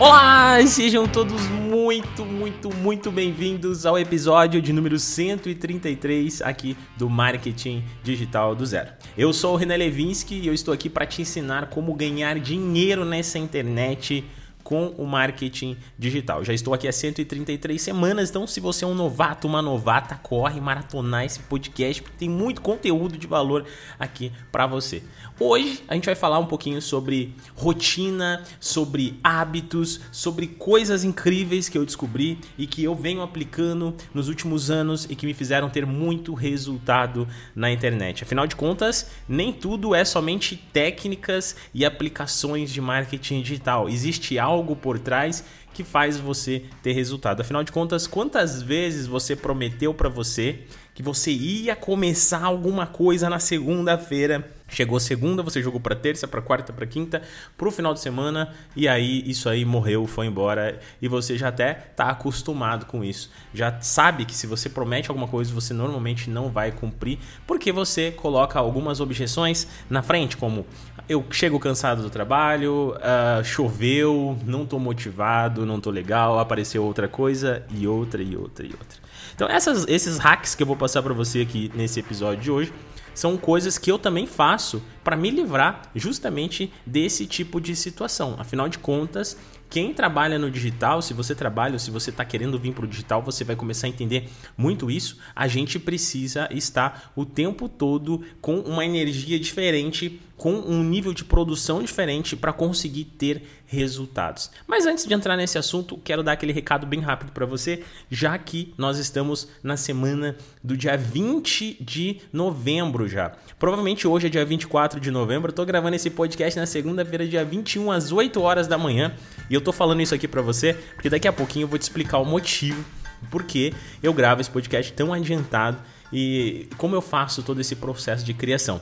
Olá, 0.00 0.60
sejam 0.66 1.06
todos 1.06 1.40
muito, 1.48 2.24
muito, 2.24 2.74
muito 2.74 3.12
bem-vindos 3.12 3.86
ao 3.86 3.96
episódio 3.96 4.60
de 4.60 4.72
número 4.72 4.98
133 4.98 6.42
aqui 6.42 6.76
do 6.96 7.08
Marketing 7.08 7.84
Digital 8.02 8.56
do 8.56 8.66
Zero. 8.66 8.90
Eu 9.16 9.32
sou 9.32 9.54
o 9.54 9.56
René 9.56 9.76
Levinsky 9.76 10.34
e 10.34 10.48
eu 10.48 10.52
estou 10.52 10.74
aqui 10.74 10.90
para 10.90 11.06
te 11.06 11.22
ensinar 11.22 11.66
como 11.70 11.94
ganhar 11.94 12.40
dinheiro 12.40 13.04
nessa 13.04 13.38
internet 13.38 14.24
com 14.64 14.86
o 14.96 15.06
marketing 15.06 15.76
digital. 15.98 16.42
Já 16.42 16.54
estou 16.54 16.72
aqui 16.72 16.88
há 16.88 16.92
133 16.92 17.80
semanas, 17.80 18.30
então 18.30 18.46
se 18.46 18.58
você 18.58 18.84
é 18.84 18.88
um 18.88 18.94
novato, 18.94 19.46
uma 19.46 19.60
novata, 19.60 20.16
corre 20.16 20.58
maratonar 20.60 21.24
esse 21.24 21.40
podcast, 21.40 22.02
porque 22.02 22.16
tem 22.16 22.30
muito 22.30 22.62
conteúdo 22.62 23.18
de 23.18 23.26
valor 23.26 23.66
aqui 23.98 24.32
para 24.50 24.66
você. 24.66 25.02
Hoje 25.38 25.82
a 25.86 25.94
gente 25.94 26.06
vai 26.06 26.14
falar 26.14 26.38
um 26.38 26.46
pouquinho 26.46 26.80
sobre 26.80 27.34
rotina, 27.54 28.42
sobre 28.58 29.18
hábitos, 29.22 30.00
sobre 30.10 30.46
coisas 30.46 31.04
incríveis 31.04 31.68
que 31.68 31.76
eu 31.76 31.84
descobri 31.84 32.38
e 32.56 32.66
que 32.66 32.82
eu 32.82 32.94
venho 32.94 33.20
aplicando 33.20 33.94
nos 34.14 34.28
últimos 34.28 34.70
anos 34.70 35.04
e 35.10 35.14
que 35.14 35.26
me 35.26 35.34
fizeram 35.34 35.68
ter 35.68 35.84
muito 35.84 36.32
resultado 36.32 37.28
na 37.54 37.70
internet. 37.70 38.24
Afinal 38.24 38.46
de 38.46 38.56
contas, 38.56 39.10
nem 39.28 39.52
tudo 39.52 39.94
é 39.94 40.04
somente 40.04 40.56
técnicas 40.72 41.54
e 41.74 41.84
aplicações 41.84 42.70
de 42.70 42.80
marketing 42.80 43.42
digital. 43.42 43.88
Existe 43.88 44.38
algo 44.38 44.53
algo 44.54 44.76
por 44.76 44.98
trás 44.98 45.44
que 45.72 45.82
faz 45.82 46.18
você 46.18 46.62
ter 46.82 46.92
resultado. 46.92 47.40
Afinal 47.40 47.64
de 47.64 47.72
contas, 47.72 48.06
quantas 48.06 48.62
vezes 48.62 49.06
você 49.06 49.34
prometeu 49.34 49.92
para 49.92 50.08
você 50.08 50.60
que 50.94 51.02
você 51.02 51.32
ia 51.32 51.74
começar 51.74 52.42
alguma 52.42 52.86
coisa 52.86 53.28
na 53.28 53.40
segunda-feira. 53.40 54.53
Chegou 54.66 54.98
segunda, 54.98 55.42
você 55.42 55.62
jogou 55.62 55.78
para 55.78 55.94
terça, 55.94 56.26
para 56.26 56.40
quarta, 56.40 56.72
para 56.72 56.86
quinta, 56.86 57.22
para 57.56 57.68
o 57.68 57.70
final 57.70 57.92
de 57.92 58.00
semana 58.00 58.54
e 58.74 58.88
aí 58.88 59.22
isso 59.28 59.48
aí 59.48 59.64
morreu, 59.64 60.06
foi 60.06 60.26
embora 60.26 60.80
e 61.02 61.06
você 61.06 61.36
já 61.36 61.48
até 61.48 61.74
tá 61.74 62.08
acostumado 62.08 62.86
com 62.86 63.04
isso. 63.04 63.30
Já 63.52 63.78
sabe 63.80 64.24
que 64.24 64.34
se 64.34 64.46
você 64.46 64.68
promete 64.68 65.10
alguma 65.10 65.28
coisa, 65.28 65.52
você 65.52 65.74
normalmente 65.74 66.30
não 66.30 66.50
vai 66.50 66.72
cumprir, 66.72 67.18
porque 67.46 67.70
você 67.70 68.10
coloca 68.10 68.58
algumas 68.58 69.00
objeções 69.00 69.68
na 69.88 70.02
frente, 70.02 70.36
como 70.36 70.66
eu 71.08 71.24
chego 71.30 71.60
cansado 71.60 72.02
do 72.02 72.08
trabalho, 72.08 72.94
uh, 72.96 73.44
choveu, 73.44 74.36
não 74.44 74.64
tô 74.64 74.78
motivado, 74.78 75.66
não 75.66 75.78
tô 75.78 75.90
legal, 75.90 76.38
apareceu 76.38 76.82
outra 76.82 77.06
coisa 77.06 77.62
e 77.70 77.86
outra 77.86 78.22
e 78.22 78.34
outra 78.34 78.64
e 78.64 78.70
outra. 78.70 78.98
Então, 79.34 79.46
essas, 79.46 79.86
esses 79.88 80.16
hacks 80.18 80.54
que 80.54 80.62
eu 80.62 80.66
vou 80.66 80.76
passar 80.76 81.02
para 81.02 81.12
você 81.12 81.42
aqui 81.42 81.70
nesse 81.74 82.00
episódio 82.00 82.42
de 82.42 82.50
hoje 82.50 82.72
são 83.14 83.36
coisas 83.36 83.78
que 83.78 83.90
eu 83.90 83.98
também 83.98 84.26
faço 84.26 84.82
para 85.02 85.16
me 85.16 85.30
livrar 85.30 85.82
justamente 85.94 86.72
desse 86.84 87.26
tipo 87.26 87.60
de 87.60 87.76
situação. 87.76 88.36
Afinal 88.38 88.68
de 88.68 88.78
contas, 88.78 89.36
quem 89.70 89.92
trabalha 89.92 90.38
no 90.38 90.50
digital, 90.50 91.02
se 91.02 91.12
você 91.12 91.34
trabalha 91.34 91.72
ou 91.72 91.78
se 91.78 91.90
você 91.90 92.10
está 92.10 92.24
querendo 92.24 92.58
vir 92.58 92.72
para 92.72 92.84
o 92.84 92.88
digital, 92.88 93.22
você 93.22 93.42
vai 93.42 93.56
começar 93.56 93.86
a 93.86 93.90
entender 93.90 94.30
muito 94.56 94.90
isso. 94.90 95.18
A 95.34 95.48
gente 95.48 95.78
precisa 95.78 96.48
estar 96.52 97.12
o 97.16 97.24
tempo 97.24 97.68
todo 97.68 98.24
com 98.40 98.60
uma 98.60 98.84
energia 98.84 99.38
diferente, 99.38 100.20
com 100.36 100.52
um 100.52 100.82
nível 100.82 101.12
de 101.12 101.24
produção 101.24 101.82
diferente 101.82 102.36
para 102.36 102.52
conseguir 102.52 103.04
ter 103.04 103.42
resultados. 103.66 104.50
Mas 104.66 104.86
antes 104.86 105.06
de 105.06 105.14
entrar 105.14 105.36
nesse 105.36 105.58
assunto, 105.58 105.98
quero 105.98 106.22
dar 106.22 106.32
aquele 106.32 106.52
recado 106.52 106.86
bem 106.86 107.00
rápido 107.00 107.32
para 107.32 107.46
você, 107.46 107.82
já 108.10 108.36
que 108.38 108.74
nós 108.76 108.98
estamos 108.98 109.48
na 109.62 109.76
semana 109.76 110.36
do 110.62 110.76
dia 110.76 110.96
20 110.96 111.78
de 111.80 112.20
novembro 112.32 113.08
já. 113.08 113.32
Provavelmente 113.58 114.06
hoje 114.06 114.26
é 114.26 114.30
dia 114.30 114.44
24 114.44 115.00
de 115.00 115.10
novembro, 115.10 115.50
eu 115.50 115.54
tô 115.54 115.64
gravando 115.64 115.96
esse 115.96 116.10
podcast 116.10 116.58
na 116.58 116.66
segunda-feira, 116.66 117.26
dia 117.26 117.44
21 117.44 117.90
às 117.90 118.12
8 118.12 118.40
horas 118.40 118.66
da 118.66 118.76
manhã. 118.76 119.14
E 119.48 119.54
eu 119.54 119.60
tô 119.60 119.72
falando 119.72 120.02
isso 120.02 120.14
aqui 120.14 120.28
para 120.28 120.42
você 120.42 120.74
porque 120.94 121.10
daqui 121.10 121.28
a 121.28 121.32
pouquinho 121.32 121.64
eu 121.64 121.68
vou 121.68 121.78
te 121.78 121.82
explicar 121.82 122.18
o 122.18 122.24
motivo 122.24 122.84
por 123.30 123.44
que 123.44 123.72
eu 124.02 124.12
gravo 124.12 124.40
esse 124.40 124.50
podcast 124.50 124.92
tão 124.92 125.12
adiantado 125.12 125.78
e 126.12 126.68
como 126.76 126.94
eu 126.94 127.00
faço 127.00 127.42
todo 127.42 127.60
esse 127.60 127.74
processo 127.74 128.24
de 128.24 128.34
criação. 128.34 128.80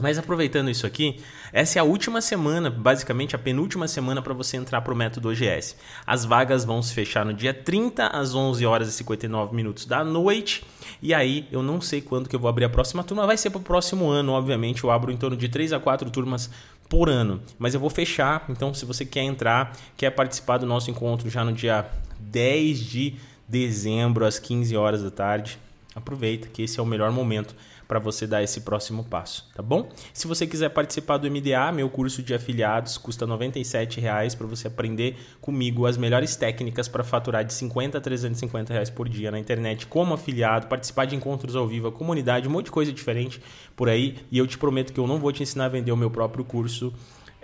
Mas 0.00 0.18
aproveitando 0.18 0.68
isso 0.68 0.86
aqui, 0.86 1.20
essa 1.52 1.78
é 1.78 1.80
a 1.80 1.84
última 1.84 2.20
semana, 2.20 2.68
basicamente 2.68 3.36
a 3.36 3.38
penúltima 3.38 3.86
semana 3.86 4.20
para 4.20 4.34
você 4.34 4.56
entrar 4.56 4.80
para 4.80 4.92
o 4.92 4.96
método 4.96 5.28
OGS. 5.28 5.76
As 6.04 6.24
vagas 6.24 6.64
vão 6.64 6.82
se 6.82 6.92
fechar 6.92 7.24
no 7.24 7.32
dia 7.32 7.54
30 7.54 8.08
às 8.08 8.34
11 8.34 8.66
horas 8.66 8.88
e 8.88 8.92
59 8.92 9.54
minutos 9.54 9.86
da 9.86 10.02
noite. 10.02 10.64
E 11.00 11.14
aí, 11.14 11.46
eu 11.52 11.62
não 11.62 11.80
sei 11.80 12.00
quando 12.00 12.28
que 12.28 12.34
eu 12.34 12.40
vou 12.40 12.48
abrir 12.48 12.64
a 12.64 12.68
próxima 12.68 13.04
turma, 13.04 13.24
vai 13.24 13.36
ser 13.36 13.50
para 13.50 13.60
o 13.60 13.62
próximo 13.62 14.08
ano, 14.08 14.32
obviamente. 14.32 14.82
Eu 14.82 14.90
abro 14.90 15.12
em 15.12 15.16
torno 15.16 15.36
de 15.36 15.48
3 15.48 15.72
a 15.72 15.78
4 15.78 16.10
turmas 16.10 16.50
por 16.88 17.08
ano, 17.08 17.40
mas 17.56 17.72
eu 17.72 17.80
vou 17.80 17.90
fechar. 17.90 18.44
Então, 18.48 18.74
se 18.74 18.84
você 18.84 19.04
quer 19.04 19.22
entrar, 19.22 19.76
quer 19.96 20.10
participar 20.10 20.58
do 20.58 20.66
nosso 20.66 20.90
encontro 20.90 21.30
já 21.30 21.44
no 21.44 21.52
dia 21.52 21.88
10 22.18 22.78
de 22.80 23.14
dezembro 23.48 24.26
às 24.26 24.40
15 24.40 24.76
horas 24.76 25.02
da 25.04 25.10
tarde, 25.10 25.58
aproveita 25.94 26.48
que 26.48 26.62
esse 26.62 26.80
é 26.80 26.82
o 26.82 26.86
melhor 26.86 27.12
momento 27.12 27.54
para 27.94 28.00
você 28.00 28.26
dar 28.26 28.42
esse 28.42 28.62
próximo 28.62 29.04
passo, 29.04 29.48
tá 29.54 29.62
bom? 29.62 29.88
Se 30.12 30.26
você 30.26 30.48
quiser 30.48 30.68
participar 30.70 31.16
do 31.16 31.30
MDA, 31.30 31.70
meu 31.70 31.88
curso 31.88 32.24
de 32.24 32.34
afiliados 32.34 32.98
custa 32.98 33.24
R$ 33.24 33.28
97 33.28 34.00
para 34.36 34.46
você 34.48 34.66
aprender 34.66 35.16
comigo 35.40 35.86
as 35.86 35.96
melhores 35.96 36.34
técnicas 36.34 36.88
para 36.88 37.04
faturar 37.04 37.44
de 37.44 37.54
50 37.54 37.96
a 37.96 38.00
350 38.00 38.72
reais 38.72 38.90
por 38.90 39.08
dia 39.08 39.30
na 39.30 39.38
internet 39.38 39.86
como 39.86 40.12
afiliado, 40.12 40.66
participar 40.66 41.04
de 41.04 41.14
encontros 41.14 41.54
ao 41.54 41.68
vivo, 41.68 41.92
comunidade, 41.92 42.48
um 42.48 42.50
monte 42.50 42.64
de 42.64 42.72
coisa 42.72 42.92
diferente 42.92 43.40
por 43.76 43.88
aí, 43.88 44.16
e 44.28 44.38
eu 44.38 44.46
te 44.48 44.58
prometo 44.58 44.92
que 44.92 44.98
eu 44.98 45.06
não 45.06 45.20
vou 45.20 45.30
te 45.30 45.44
ensinar 45.44 45.66
a 45.66 45.68
vender 45.68 45.92
o 45.92 45.96
meu 45.96 46.10
próprio 46.10 46.44
curso 46.44 46.92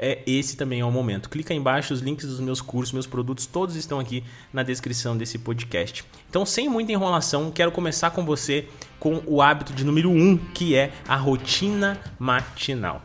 é, 0.03 0.23
esse 0.27 0.57
também 0.57 0.81
é 0.81 0.85
o 0.85 0.91
momento. 0.91 1.29
Clica 1.29 1.53
aí 1.53 1.59
embaixo, 1.59 1.93
os 1.93 2.01
links 2.01 2.27
dos 2.27 2.41
meus 2.41 2.63
cursos, 2.63 2.95
meus 2.95 3.07
produtos, 3.07 3.45
todos 3.45 3.77
estão 3.77 4.01
aqui 4.01 4.25
na 4.51 4.63
descrição 4.63 5.15
desse 5.15 5.39
podcast. 5.39 6.05
Então, 6.31 6.47
sem 6.47 6.71
muita 6.71 6.91
enrolação, 6.91 7.51
quero 7.51 7.71
começar 7.71 8.11
com 8.11 8.25
você 8.25 8.67
com 8.99 9.23
o 9.27 9.43
hábito 9.43 9.75
de 9.75 9.85
número 9.85 10.09
1, 10.09 10.13
um, 10.15 10.39
que 10.39 10.75
é 10.75 10.91
a 11.07 11.17
rotina 11.17 12.01
matinal. 12.19 13.03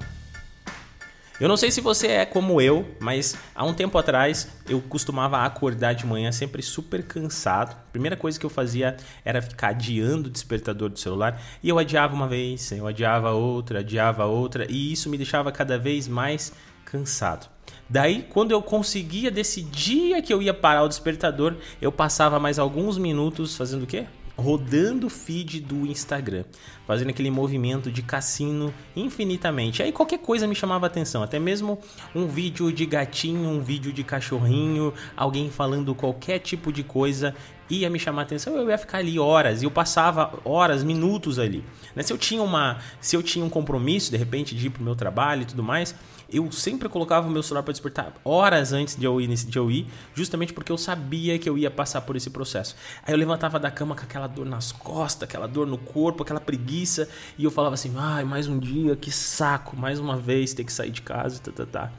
Eu 1.37 1.49
não 1.49 1.57
sei 1.57 1.69
se 1.69 1.81
você 1.81 2.07
é 2.07 2.25
como 2.25 2.61
eu, 2.61 2.87
mas 2.97 3.35
há 3.53 3.65
um 3.65 3.73
tempo 3.73 3.97
atrás 3.97 4.47
eu 4.69 4.79
costumava 4.79 5.39
acordar 5.39 5.91
de 5.91 6.05
manhã 6.05 6.31
sempre 6.31 6.61
super 6.61 7.03
cansado. 7.03 7.71
A 7.71 7.91
primeira 7.91 8.15
coisa 8.15 8.39
que 8.39 8.45
eu 8.45 8.49
fazia 8.49 8.95
era 9.25 9.41
ficar 9.41 9.71
adiando 9.71 10.29
o 10.29 10.31
despertador 10.31 10.87
do 10.87 10.97
celular 10.97 11.41
e 11.61 11.67
eu 11.67 11.77
adiava 11.77 12.15
uma 12.15 12.25
vez, 12.25 12.71
eu 12.71 12.87
adiava 12.87 13.31
outra, 13.31 13.79
adiava 13.79 14.23
outra 14.23 14.65
e 14.69 14.93
isso 14.93 15.09
me 15.09 15.17
deixava 15.17 15.51
cada 15.51 15.77
vez 15.77 16.07
mais 16.07 16.53
cansado. 16.85 17.49
Daí, 17.89 18.25
quando 18.29 18.51
eu 18.51 18.61
conseguia 18.61 19.29
decidir 19.29 20.21
que 20.21 20.33
eu 20.33 20.41
ia 20.41 20.53
parar 20.53 20.83
o 20.83 20.87
despertador, 20.87 21.55
eu 21.81 21.91
passava 21.91 22.39
mais 22.39 22.57
alguns 22.57 22.97
minutos 22.97 23.55
fazendo 23.55 23.83
o 23.83 23.87
quê? 23.87 24.05
rodando 24.37 25.07
o 25.07 25.09
feed 25.09 25.61
do 25.61 25.85
Instagram, 25.85 26.43
fazendo 26.85 27.09
aquele 27.09 27.31
movimento 27.31 27.91
de 27.91 28.01
cassino 28.01 28.73
infinitamente. 28.95 29.81
Aí 29.81 29.91
qualquer 29.91 30.19
coisa 30.19 30.45
me 30.45 30.55
chamava 30.55 30.85
atenção, 30.85 31.23
até 31.23 31.39
mesmo 31.39 31.79
um 32.13 32.27
vídeo 32.27 32.71
de 32.71 32.85
gatinho, 32.85 33.49
um 33.49 33.61
vídeo 33.61 33.93
de 33.93 34.03
cachorrinho, 34.03 34.93
alguém 35.15 35.49
falando 35.49 35.95
qualquer 35.95 36.39
tipo 36.39 36.71
de 36.71 36.83
coisa 36.83 37.33
ia 37.69 37.89
me 37.89 37.97
chamar 37.97 38.23
atenção, 38.23 38.55
eu 38.55 38.69
ia 38.69 38.77
ficar 38.77 38.99
ali 38.99 39.17
horas, 39.17 39.61
e 39.61 39.65
eu 39.65 39.71
passava 39.71 40.37
horas, 40.43 40.83
minutos 40.83 41.39
ali. 41.39 41.63
Né? 41.95 42.03
Se 42.03 42.13
eu 42.13 42.17
tinha 42.17 42.43
uma, 42.43 42.77
se 43.01 43.15
eu 43.15 43.23
tinha 43.23 43.43
um 43.43 43.49
compromisso 43.49 44.11
de 44.11 44.17
repente 44.17 44.53
de 44.53 44.67
ir 44.67 44.69
pro 44.69 44.83
meu 44.83 44.95
trabalho 44.95 45.43
e 45.43 45.45
tudo 45.45 45.63
mais, 45.63 45.95
eu 46.31 46.51
sempre 46.51 46.89
colocava 46.89 47.27
o 47.27 47.31
meu 47.31 47.43
celular 47.43 47.63
para 47.63 47.71
despertar 47.71 48.13
horas 48.23 48.73
antes 48.73 48.95
de 48.95 49.05
eu, 49.05 49.19
ir, 49.21 49.27
de 49.27 49.57
eu 49.57 49.69
ir, 49.69 49.87
justamente 50.13 50.53
porque 50.53 50.71
eu 50.71 50.77
sabia 50.77 51.37
que 51.37 51.49
eu 51.49 51.57
ia 51.57 51.69
passar 51.69 52.01
por 52.01 52.15
esse 52.15 52.29
processo. 52.29 52.75
Aí 53.05 53.13
eu 53.13 53.17
levantava 53.17 53.59
da 53.59 53.69
cama 53.69 53.95
com 53.95 54.03
aquela 54.03 54.27
dor 54.27 54.45
nas 54.45 54.71
costas, 54.71 55.23
aquela 55.23 55.47
dor 55.47 55.67
no 55.67 55.77
corpo, 55.77 56.23
aquela 56.23 56.39
preguiça, 56.39 57.07
e 57.37 57.43
eu 57.43 57.51
falava 57.51 57.75
assim: 57.75 57.93
ai, 57.95 58.23
mais 58.23 58.47
um 58.47 58.57
dia, 58.57 58.95
que 58.95 59.11
saco, 59.11 59.75
mais 59.75 59.99
uma 59.99 60.17
vez 60.17 60.53
ter 60.53 60.63
que 60.63 60.73
sair 60.73 60.91
de 60.91 61.01
casa, 61.01 61.39
tá, 61.39 61.51
tá, 61.51 61.65
tá. 61.65 61.91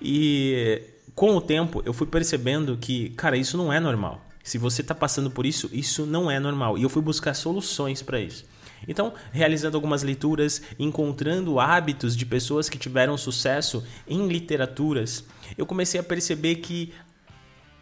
E 0.00 0.82
com 1.14 1.36
o 1.36 1.40
tempo 1.40 1.82
eu 1.84 1.92
fui 1.92 2.06
percebendo 2.06 2.76
que, 2.76 3.10
cara, 3.10 3.36
isso 3.36 3.56
não 3.56 3.72
é 3.72 3.78
normal. 3.78 4.20
Se 4.42 4.58
você 4.58 4.82
está 4.82 4.94
passando 4.94 5.30
por 5.30 5.46
isso, 5.46 5.70
isso 5.72 6.04
não 6.04 6.30
é 6.30 6.38
normal. 6.38 6.76
E 6.76 6.82
eu 6.82 6.90
fui 6.90 7.00
buscar 7.00 7.32
soluções 7.32 8.02
para 8.02 8.20
isso. 8.20 8.44
Então, 8.86 9.14
realizando 9.32 9.76
algumas 9.76 10.02
leituras, 10.02 10.62
encontrando 10.78 11.58
hábitos 11.58 12.16
de 12.16 12.26
pessoas 12.26 12.68
que 12.68 12.78
tiveram 12.78 13.16
sucesso 13.16 13.84
em 14.06 14.26
literaturas, 14.28 15.24
eu 15.56 15.66
comecei 15.66 15.98
a 15.98 16.04
perceber 16.04 16.56
que 16.56 16.92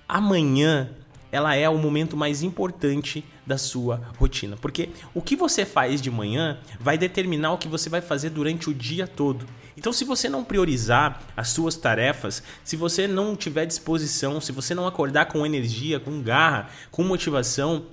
amanhã 0.08 0.90
ela 1.32 1.56
é 1.56 1.66
o 1.66 1.78
momento 1.78 2.14
mais 2.14 2.42
importante 2.42 3.24
da 3.46 3.56
sua 3.56 4.02
rotina, 4.18 4.56
porque 4.56 4.90
o 5.14 5.22
que 5.22 5.34
você 5.34 5.64
faz 5.64 6.00
de 6.00 6.10
manhã 6.10 6.58
vai 6.78 6.98
determinar 6.98 7.52
o 7.52 7.58
que 7.58 7.66
você 7.66 7.88
vai 7.88 8.02
fazer 8.02 8.28
durante 8.28 8.68
o 8.68 8.74
dia 8.74 9.06
todo. 9.06 9.46
Então, 9.74 9.92
se 9.92 10.04
você 10.04 10.28
não 10.28 10.44
priorizar 10.44 11.22
as 11.34 11.48
suas 11.48 11.74
tarefas, 11.74 12.42
se 12.62 12.76
você 12.76 13.08
não 13.08 13.34
tiver 13.34 13.64
disposição, 13.64 14.40
se 14.40 14.52
você 14.52 14.74
não 14.74 14.86
acordar 14.86 15.26
com 15.26 15.46
energia, 15.46 15.98
com 15.98 16.20
garra, 16.20 16.68
com 16.90 17.02
motivação, 17.02 17.86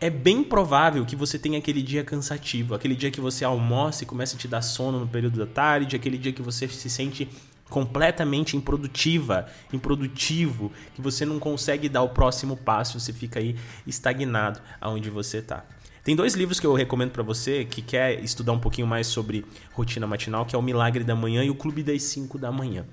é 0.00 0.10
bem 0.10 0.44
provável 0.44 1.04
que 1.06 1.16
você 1.16 1.38
tenha 1.38 1.58
aquele 1.58 1.82
dia 1.82 2.04
cansativo, 2.04 2.74
aquele 2.74 2.94
dia 2.94 3.10
que 3.10 3.20
você 3.20 3.44
almoça 3.44 4.04
e 4.04 4.06
começa 4.06 4.36
a 4.36 4.38
te 4.38 4.46
dar 4.46 4.62
sono 4.62 5.00
no 5.00 5.08
período 5.08 5.38
da 5.38 5.46
tarde, 5.46 5.96
aquele 5.96 6.18
dia 6.18 6.32
que 6.32 6.42
você 6.42 6.68
se 6.68 6.90
sente 6.90 7.28
completamente 7.70 8.56
improdutiva, 8.56 9.46
improdutivo, 9.72 10.70
que 10.94 11.00
você 11.00 11.24
não 11.24 11.38
consegue 11.38 11.88
dar 11.88 12.02
o 12.02 12.10
próximo 12.10 12.56
passo, 12.56 13.00
você 13.00 13.12
fica 13.12 13.40
aí 13.40 13.56
estagnado 13.86 14.60
aonde 14.80 15.10
você 15.10 15.38
está. 15.38 15.64
Tem 16.04 16.14
dois 16.14 16.34
livros 16.34 16.60
que 16.60 16.66
eu 16.66 16.74
recomendo 16.74 17.10
para 17.10 17.24
você 17.24 17.64
que 17.64 17.82
quer 17.82 18.22
estudar 18.22 18.52
um 18.52 18.60
pouquinho 18.60 18.86
mais 18.86 19.08
sobre 19.08 19.44
rotina 19.72 20.06
matinal, 20.06 20.46
que 20.46 20.54
é 20.54 20.58
o 20.58 20.62
Milagre 20.62 21.02
da 21.02 21.16
Manhã 21.16 21.42
e 21.42 21.50
o 21.50 21.54
Clube 21.54 21.82
das 21.82 22.02
5 22.04 22.38
da 22.38 22.52
Manhã. 22.52 22.86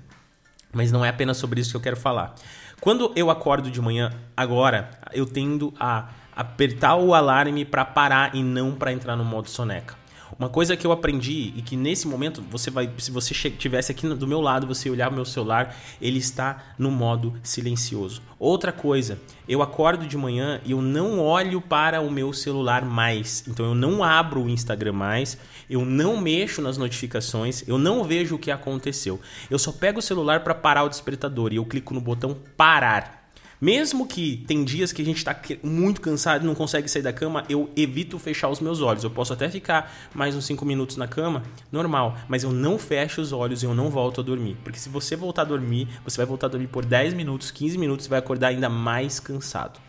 Mas 0.72 0.90
não 0.90 1.04
é 1.04 1.08
apenas 1.08 1.36
sobre 1.36 1.60
isso 1.60 1.70
que 1.70 1.76
eu 1.76 1.80
quero 1.80 1.96
falar. 1.96 2.34
Quando 2.80 3.12
eu 3.14 3.30
acordo 3.30 3.70
de 3.70 3.80
manhã 3.80 4.10
agora, 4.36 4.90
eu 5.12 5.24
tendo 5.24 5.72
a 5.78 6.08
apertar 6.34 6.96
o 6.96 7.14
alarme 7.14 7.64
para 7.64 7.84
parar 7.84 8.34
e 8.34 8.42
não 8.42 8.72
para 8.72 8.92
entrar 8.92 9.16
no 9.16 9.24
modo 9.24 9.48
soneca. 9.48 10.04
Uma 10.36 10.48
coisa 10.48 10.76
que 10.76 10.84
eu 10.84 10.90
aprendi 10.90 11.52
e 11.54 11.62
que 11.62 11.76
nesse 11.76 12.08
momento 12.08 12.42
você 12.50 12.68
vai, 12.68 12.90
se 12.98 13.10
você 13.10 13.32
tivesse 13.50 13.92
aqui 13.92 14.06
do 14.08 14.26
meu 14.26 14.40
lado, 14.40 14.66
você 14.66 14.90
olhar 14.90 15.08
o 15.10 15.14
meu 15.14 15.24
celular, 15.24 15.76
ele 16.00 16.18
está 16.18 16.74
no 16.76 16.90
modo 16.90 17.34
silencioso. 17.42 18.20
Outra 18.36 18.72
coisa, 18.72 19.18
eu 19.48 19.62
acordo 19.62 20.06
de 20.06 20.16
manhã 20.16 20.60
e 20.64 20.72
eu 20.72 20.82
não 20.82 21.20
olho 21.20 21.60
para 21.60 22.00
o 22.00 22.10
meu 22.10 22.32
celular 22.32 22.84
mais. 22.84 23.44
Então 23.46 23.64
eu 23.64 23.74
não 23.76 24.02
abro 24.02 24.42
o 24.42 24.50
Instagram 24.50 24.94
mais, 24.94 25.38
eu 25.70 25.84
não 25.84 26.16
mexo 26.16 26.60
nas 26.60 26.76
notificações, 26.76 27.62
eu 27.68 27.78
não 27.78 28.02
vejo 28.02 28.34
o 28.34 28.38
que 28.38 28.50
aconteceu. 28.50 29.20
Eu 29.48 29.58
só 29.58 29.70
pego 29.70 30.00
o 30.00 30.02
celular 30.02 30.40
para 30.40 30.54
parar 30.54 30.82
o 30.82 30.88
despertador 30.88 31.52
e 31.52 31.56
eu 31.56 31.64
clico 31.64 31.94
no 31.94 32.00
botão 32.00 32.36
parar. 32.56 33.23
Mesmo 33.64 34.06
que 34.06 34.44
tem 34.46 34.62
dias 34.62 34.92
que 34.92 35.00
a 35.00 35.04
gente 35.06 35.16
está 35.16 35.34
muito 35.62 35.98
cansado 35.98 36.44
e 36.44 36.46
não 36.46 36.54
consegue 36.54 36.86
sair 36.86 37.00
da 37.00 37.14
cama, 37.14 37.44
eu 37.48 37.70
evito 37.74 38.18
fechar 38.18 38.50
os 38.50 38.60
meus 38.60 38.82
olhos. 38.82 39.02
Eu 39.02 39.08
posso 39.08 39.32
até 39.32 39.48
ficar 39.48 39.90
mais 40.14 40.36
uns 40.36 40.44
5 40.44 40.66
minutos 40.66 40.98
na 40.98 41.08
cama, 41.08 41.42
normal, 41.72 42.14
mas 42.28 42.42
eu 42.44 42.52
não 42.52 42.78
fecho 42.78 43.22
os 43.22 43.32
olhos 43.32 43.62
e 43.62 43.64
eu 43.64 43.74
não 43.74 43.88
volto 43.88 44.20
a 44.20 44.22
dormir. 44.22 44.58
Porque 44.62 44.78
se 44.78 44.90
você 44.90 45.16
voltar 45.16 45.42
a 45.42 45.44
dormir, 45.46 45.88
você 46.04 46.18
vai 46.18 46.26
voltar 46.26 46.48
a 46.48 46.50
dormir 46.50 46.66
por 46.66 46.84
10 46.84 47.14
minutos, 47.14 47.50
15 47.50 47.78
minutos 47.78 48.04
e 48.04 48.10
vai 48.10 48.18
acordar 48.18 48.48
ainda 48.48 48.68
mais 48.68 49.18
cansado. 49.18 49.80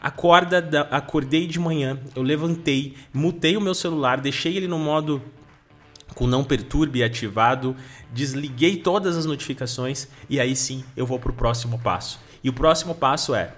Acorda, 0.00 0.62
da, 0.62 0.82
acordei 0.82 1.48
de 1.48 1.58
manhã, 1.58 1.98
eu 2.14 2.22
levantei, 2.22 2.94
mutei 3.12 3.56
o 3.56 3.60
meu 3.60 3.74
celular, 3.74 4.20
deixei 4.20 4.56
ele 4.56 4.68
no 4.68 4.78
modo 4.78 5.20
com 6.14 6.26
não 6.26 6.44
perturbe 6.44 7.02
ativado, 7.02 7.76
desliguei 8.12 8.76
todas 8.76 9.16
as 9.16 9.26
notificações 9.26 10.08
e 10.28 10.40
aí 10.40 10.54
sim 10.54 10.84
eu 10.96 11.06
vou 11.06 11.18
para 11.18 11.30
o 11.30 11.34
próximo 11.34 11.78
passo. 11.78 12.20
E 12.42 12.48
o 12.48 12.52
próximo 12.52 12.94
passo 12.94 13.34
é 13.34 13.52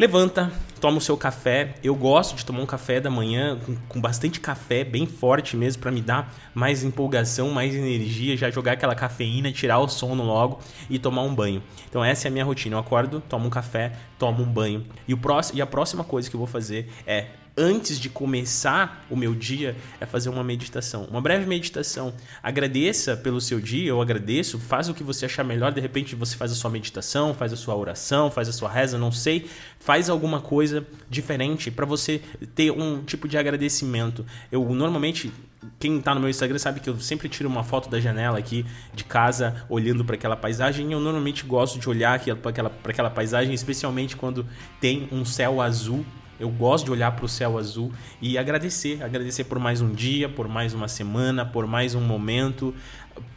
levanta, 0.00 0.50
toma 0.80 0.96
o 0.96 1.00
seu 1.00 1.14
café. 1.14 1.74
Eu 1.84 1.94
gosto 1.94 2.34
de 2.34 2.46
tomar 2.46 2.62
um 2.62 2.66
café 2.66 3.00
da 3.00 3.10
manhã 3.10 3.58
com, 3.58 3.76
com 3.86 4.00
bastante 4.00 4.40
café, 4.40 4.82
bem 4.82 5.04
forte 5.04 5.58
mesmo, 5.58 5.82
para 5.82 5.90
me 5.90 6.00
dar 6.00 6.34
mais 6.54 6.82
empolgação, 6.82 7.50
mais 7.50 7.74
energia, 7.74 8.34
já 8.34 8.50
jogar 8.50 8.72
aquela 8.72 8.94
cafeína, 8.94 9.52
tirar 9.52 9.78
o 9.78 9.88
sono 9.88 10.22
logo 10.22 10.58
e 10.88 10.98
tomar 10.98 11.22
um 11.22 11.34
banho. 11.34 11.62
Então 11.86 12.02
essa 12.02 12.26
é 12.26 12.30
a 12.30 12.32
minha 12.32 12.46
rotina. 12.46 12.76
Eu 12.76 12.80
acordo, 12.80 13.22
tomo 13.28 13.46
um 13.46 13.50
café, 13.50 13.92
tomo 14.18 14.42
um 14.42 14.46
banho. 14.46 14.86
E, 15.06 15.12
o 15.12 15.18
próximo, 15.18 15.58
e 15.58 15.62
a 15.62 15.66
próxima 15.66 16.02
coisa 16.02 16.30
que 16.30 16.34
eu 16.34 16.38
vou 16.38 16.46
fazer 16.46 16.90
é 17.06 17.26
antes 17.60 18.00
de 18.00 18.08
começar 18.08 19.04
o 19.10 19.16
meu 19.16 19.34
dia 19.34 19.76
é 20.00 20.06
fazer 20.06 20.30
uma 20.30 20.42
meditação. 20.42 21.04
Uma 21.04 21.20
breve 21.20 21.44
meditação. 21.44 22.14
Agradeça 22.42 23.16
pelo 23.16 23.40
seu 23.40 23.60
dia, 23.60 23.90
eu 23.90 24.00
agradeço, 24.00 24.58
faz 24.58 24.88
o 24.88 24.94
que 24.94 25.04
você 25.04 25.26
achar 25.26 25.44
melhor. 25.44 25.70
De 25.70 25.80
repente 25.80 26.16
você 26.16 26.36
faz 26.36 26.50
a 26.50 26.54
sua 26.54 26.70
meditação, 26.70 27.34
faz 27.34 27.52
a 27.52 27.56
sua 27.56 27.76
oração, 27.76 28.30
faz 28.30 28.48
a 28.48 28.52
sua 28.52 28.70
reza, 28.70 28.96
não 28.96 29.12
sei. 29.12 29.46
Faz 29.78 30.08
alguma 30.08 30.40
coisa 30.40 30.86
diferente 31.08 31.70
para 31.70 31.84
você 31.84 32.22
ter 32.54 32.70
um 32.70 33.02
tipo 33.04 33.28
de 33.28 33.36
agradecimento. 33.36 34.24
Eu 34.50 34.64
normalmente 34.74 35.30
quem 35.78 35.98
está 35.98 36.14
no 36.14 36.20
meu 36.20 36.30
Instagram 36.30 36.58
sabe 36.58 36.80
que 36.80 36.88
eu 36.88 36.98
sempre 36.98 37.28
tiro 37.28 37.46
uma 37.46 37.62
foto 37.62 37.90
da 37.90 38.00
janela 38.00 38.38
aqui 38.38 38.64
de 38.94 39.04
casa, 39.04 39.62
olhando 39.68 40.02
para 40.02 40.14
aquela 40.14 40.36
paisagem. 40.36 40.90
Eu 40.90 41.00
normalmente 41.00 41.44
gosto 41.44 41.78
de 41.78 41.86
olhar 41.86 42.18
para 42.18 42.50
aquela, 42.50 42.72
aquela 42.84 43.10
paisagem, 43.10 43.52
especialmente 43.52 44.16
quando 44.16 44.46
tem 44.80 45.06
um 45.12 45.22
céu 45.22 45.60
azul 45.60 46.04
eu 46.40 46.48
gosto 46.48 46.86
de 46.86 46.90
olhar 46.90 47.12
para 47.12 47.24
o 47.26 47.28
céu 47.28 47.58
azul 47.58 47.92
e 48.20 48.38
agradecer, 48.38 49.02
agradecer 49.02 49.44
por 49.44 49.58
mais 49.58 49.82
um 49.82 49.92
dia, 49.92 50.26
por 50.26 50.48
mais 50.48 50.72
uma 50.72 50.88
semana, 50.88 51.44
por 51.44 51.66
mais 51.66 51.94
um 51.94 52.00
momento, 52.00 52.74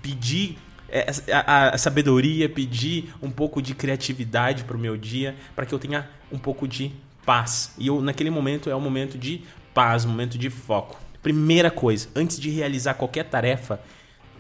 pedir 0.02 0.58
é, 0.88 1.08
a, 1.32 1.70
a, 1.72 1.78
sabedoria, 1.78 2.48
pedir 2.48 3.14
um 3.22 3.30
pouco 3.30 3.62
de 3.62 3.76
criatividade 3.76 4.64
para 4.64 4.78
o 4.78 4.80
meu 4.80 4.96
dia, 4.96 5.36
para 5.54 5.66
que 5.66 5.74
eu 5.74 5.80
tenha 5.80 6.10
um 6.32 6.40
pouco 6.40 6.66
de 6.66 6.94
paz. 7.26 7.76
E 7.78 7.88
eu, 7.88 8.02
naquele 8.02 8.30
momento 8.30 8.70
é 8.70 8.76
um 8.76 8.82
momento 8.82 9.18
de 9.18 9.42
paz, 9.74 10.06
um 10.06 10.10
momento 10.10 10.38
de 10.38 10.50
foco. 10.50 10.98
Primeira 11.22 11.70
coisa, 11.70 12.08
antes 12.16 12.40
de 12.40 12.50
realizar 12.50 12.94
qualquer 12.94 13.26
tarefa, 13.26 13.82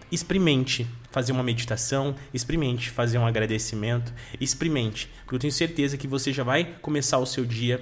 experimente 0.09 0.88
fazer 1.12 1.33
uma 1.33 1.44
meditação, 1.44 2.16
experimente 2.33 2.89
fazer 2.89 3.18
um 3.18 3.25
agradecimento, 3.25 4.13
experimente, 4.39 5.09
porque 5.24 5.36
eu 5.36 5.39
tenho 5.39 5.54
certeza 5.54 5.98
que 5.98 6.07
você 6.07 6.31
já 6.31 6.44
vai 6.44 6.75
começar 6.81 7.18
o 7.18 7.25
seu 7.25 7.45
dia 7.45 7.81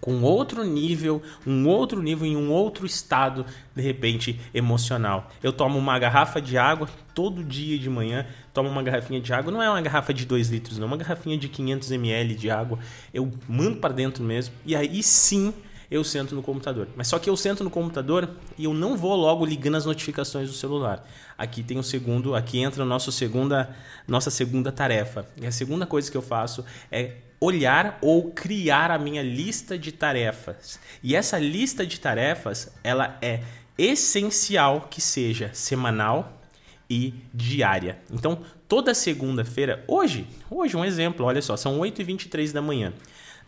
com 0.00 0.22
outro 0.22 0.64
nível, 0.64 1.22
um 1.46 1.66
outro 1.66 2.02
nível 2.02 2.26
em 2.26 2.36
um 2.36 2.50
outro 2.50 2.86
estado, 2.86 3.44
de 3.74 3.82
repente, 3.82 4.40
emocional. 4.52 5.30
Eu 5.42 5.52
tomo 5.52 5.78
uma 5.78 5.98
garrafa 5.98 6.40
de 6.40 6.56
água 6.56 6.88
todo 7.14 7.42
dia 7.42 7.78
de 7.78 7.90
manhã, 7.90 8.26
tomo 8.52 8.68
uma 8.68 8.82
garrafinha 8.82 9.20
de 9.20 9.32
água, 9.32 9.50
não 9.50 9.62
é 9.62 9.68
uma 9.68 9.80
garrafa 9.80 10.14
de 10.14 10.24
2 10.24 10.50
litros, 10.50 10.78
não, 10.78 10.84
é 10.84 10.90
uma 10.90 10.96
garrafinha 10.96 11.36
de 11.36 11.48
500 11.48 11.90
ml 11.90 12.34
de 12.34 12.50
água. 12.50 12.78
Eu 13.12 13.30
mando 13.48 13.76
para 13.76 13.92
dentro 13.92 14.22
mesmo 14.22 14.54
e 14.64 14.76
aí 14.76 15.02
sim 15.02 15.52
eu 15.90 16.04
sento 16.04 16.34
no 16.34 16.42
computador. 16.42 16.88
Mas 16.96 17.08
só 17.08 17.18
que 17.18 17.30
eu 17.30 17.36
sento 17.36 17.64
no 17.64 17.70
computador 17.70 18.28
e 18.56 18.64
eu 18.64 18.74
não 18.74 18.96
vou 18.96 19.16
logo 19.16 19.44
ligando 19.44 19.76
as 19.76 19.86
notificações 19.86 20.48
do 20.48 20.54
celular. 20.54 21.06
Aqui 21.36 21.62
tem 21.62 21.78
o 21.78 21.82
segundo, 21.82 22.34
aqui 22.34 22.58
entra 22.58 22.82
a 22.82 22.86
nossa 22.86 23.10
segunda, 23.10 23.74
nossa 24.06 24.30
segunda 24.30 24.70
tarefa. 24.70 25.26
E 25.40 25.46
a 25.46 25.52
segunda 25.52 25.86
coisa 25.86 26.10
que 26.10 26.16
eu 26.16 26.22
faço 26.22 26.64
é 26.90 27.16
olhar 27.40 27.98
ou 28.02 28.30
criar 28.32 28.90
a 28.90 28.98
minha 28.98 29.22
lista 29.22 29.78
de 29.78 29.92
tarefas. 29.92 30.78
E 31.02 31.14
essa 31.14 31.38
lista 31.38 31.86
de 31.86 31.98
tarefas, 32.00 32.72
ela 32.82 33.16
é 33.22 33.42
essencial 33.76 34.88
que 34.90 35.00
seja 35.00 35.50
semanal 35.54 36.42
e 36.90 37.14
diária. 37.32 37.98
Então, 38.10 38.40
toda 38.66 38.94
segunda-feira, 38.94 39.84
hoje, 39.86 40.26
hoje 40.50 40.76
um 40.76 40.84
exemplo, 40.84 41.24
olha 41.24 41.40
só, 41.40 41.56
são 41.56 41.78
8h23 41.78 42.52
da 42.52 42.60
manhã. 42.60 42.92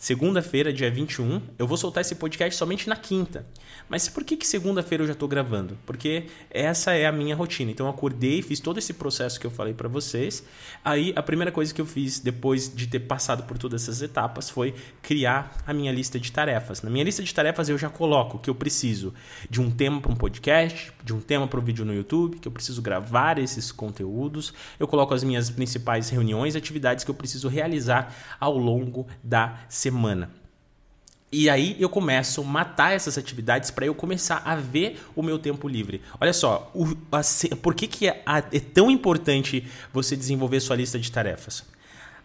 Segunda-feira, 0.01 0.73
dia 0.73 0.91
21, 0.91 1.43
eu 1.59 1.67
vou 1.67 1.77
soltar 1.77 2.01
esse 2.01 2.15
podcast 2.15 2.57
somente 2.59 2.89
na 2.89 2.97
quinta. 2.97 3.45
Mas 3.87 4.09
por 4.09 4.25
que, 4.25 4.35
que 4.35 4.47
segunda-feira 4.47 5.03
eu 5.03 5.07
já 5.07 5.13
estou 5.13 5.29
gravando? 5.29 5.77
Porque 5.85 6.25
essa 6.51 6.93
é 6.93 7.05
a 7.05 7.13
minha 7.13 7.37
rotina. 7.37 7.71
Então 7.71 7.85
eu 7.85 7.91
acordei, 7.91 8.41
fiz 8.41 8.61
todo 8.61 8.79
esse 8.79 8.95
processo 8.95 9.39
que 9.39 9.47
eu 9.47 9.51
falei 9.51 9.75
para 9.75 9.91
vocês. 9.91 10.43
Aí 10.83 11.13
a 11.15 11.23
primeira 11.23 11.53
coisa 11.53 11.75
que 11.75 11.83
eu 11.83 11.85
fiz 11.85 12.19
depois 12.19 12.75
de 12.75 12.87
ter 12.87 13.01
passado 13.01 13.43
por 13.43 13.59
todas 13.59 13.83
essas 13.83 14.01
etapas 14.01 14.49
foi 14.49 14.75
criar 15.03 15.55
a 15.67 15.75
minha 15.75 15.93
lista 15.93 16.19
de 16.19 16.33
tarefas. 16.33 16.81
Na 16.81 16.89
minha 16.89 17.05
lista 17.05 17.23
de 17.23 17.35
tarefas 17.35 17.69
eu 17.69 17.77
já 17.77 17.91
coloco 17.91 18.39
que 18.39 18.49
eu 18.49 18.55
preciso 18.55 19.13
de 19.51 19.61
um 19.61 19.71
tema 19.71 20.01
para 20.01 20.11
um 20.11 20.17
podcast, 20.17 20.95
de 21.05 21.13
um 21.13 21.21
tema 21.21 21.47
para 21.47 21.61
um 21.61 21.63
vídeo 21.63 21.85
no 21.85 21.95
YouTube, 21.95 22.39
que 22.39 22.49
eu 22.49 22.53
preciso 22.53 22.81
gravar 22.81 23.39
esses 23.39 23.71
conteúdos. 23.71 24.55
Eu 24.79 24.89
coloco 24.89 25.13
as 25.13 25.23
minhas 25.23 25.51
principais 25.51 26.09
reuniões 26.09 26.57
atividades 26.57 27.05
que 27.05 27.11
eu 27.11 27.15
preciso 27.15 27.49
realizar 27.49 28.15
ao 28.41 28.57
longo 28.57 29.07
da 29.23 29.59
semana 29.69 29.90
semana. 29.91 30.31
E 31.33 31.49
aí 31.49 31.77
eu 31.79 31.89
começo 31.89 32.41
a 32.41 32.45
matar 32.45 32.93
essas 32.93 33.17
atividades 33.17 33.71
para 33.71 33.87
eu 33.87 33.95
começar 33.95 34.43
a 34.45 34.57
ver 34.57 35.01
o 35.15 35.23
meu 35.23 35.39
tempo 35.39 35.69
livre. 35.69 36.03
Olha 36.21 36.33
só, 36.33 36.71
o, 36.75 36.97
a, 37.13 37.21
por 37.57 37.75
que, 37.75 37.87
que 37.87 38.09
é, 38.09 38.23
a, 38.27 38.39
é 38.39 38.61
tão 38.61 38.91
importante 38.91 39.65
você 39.93 40.17
desenvolver 40.17 40.61
sua 40.61 40.77
lista 40.77 40.99
de 40.99 41.11
tarefas? 41.11 41.65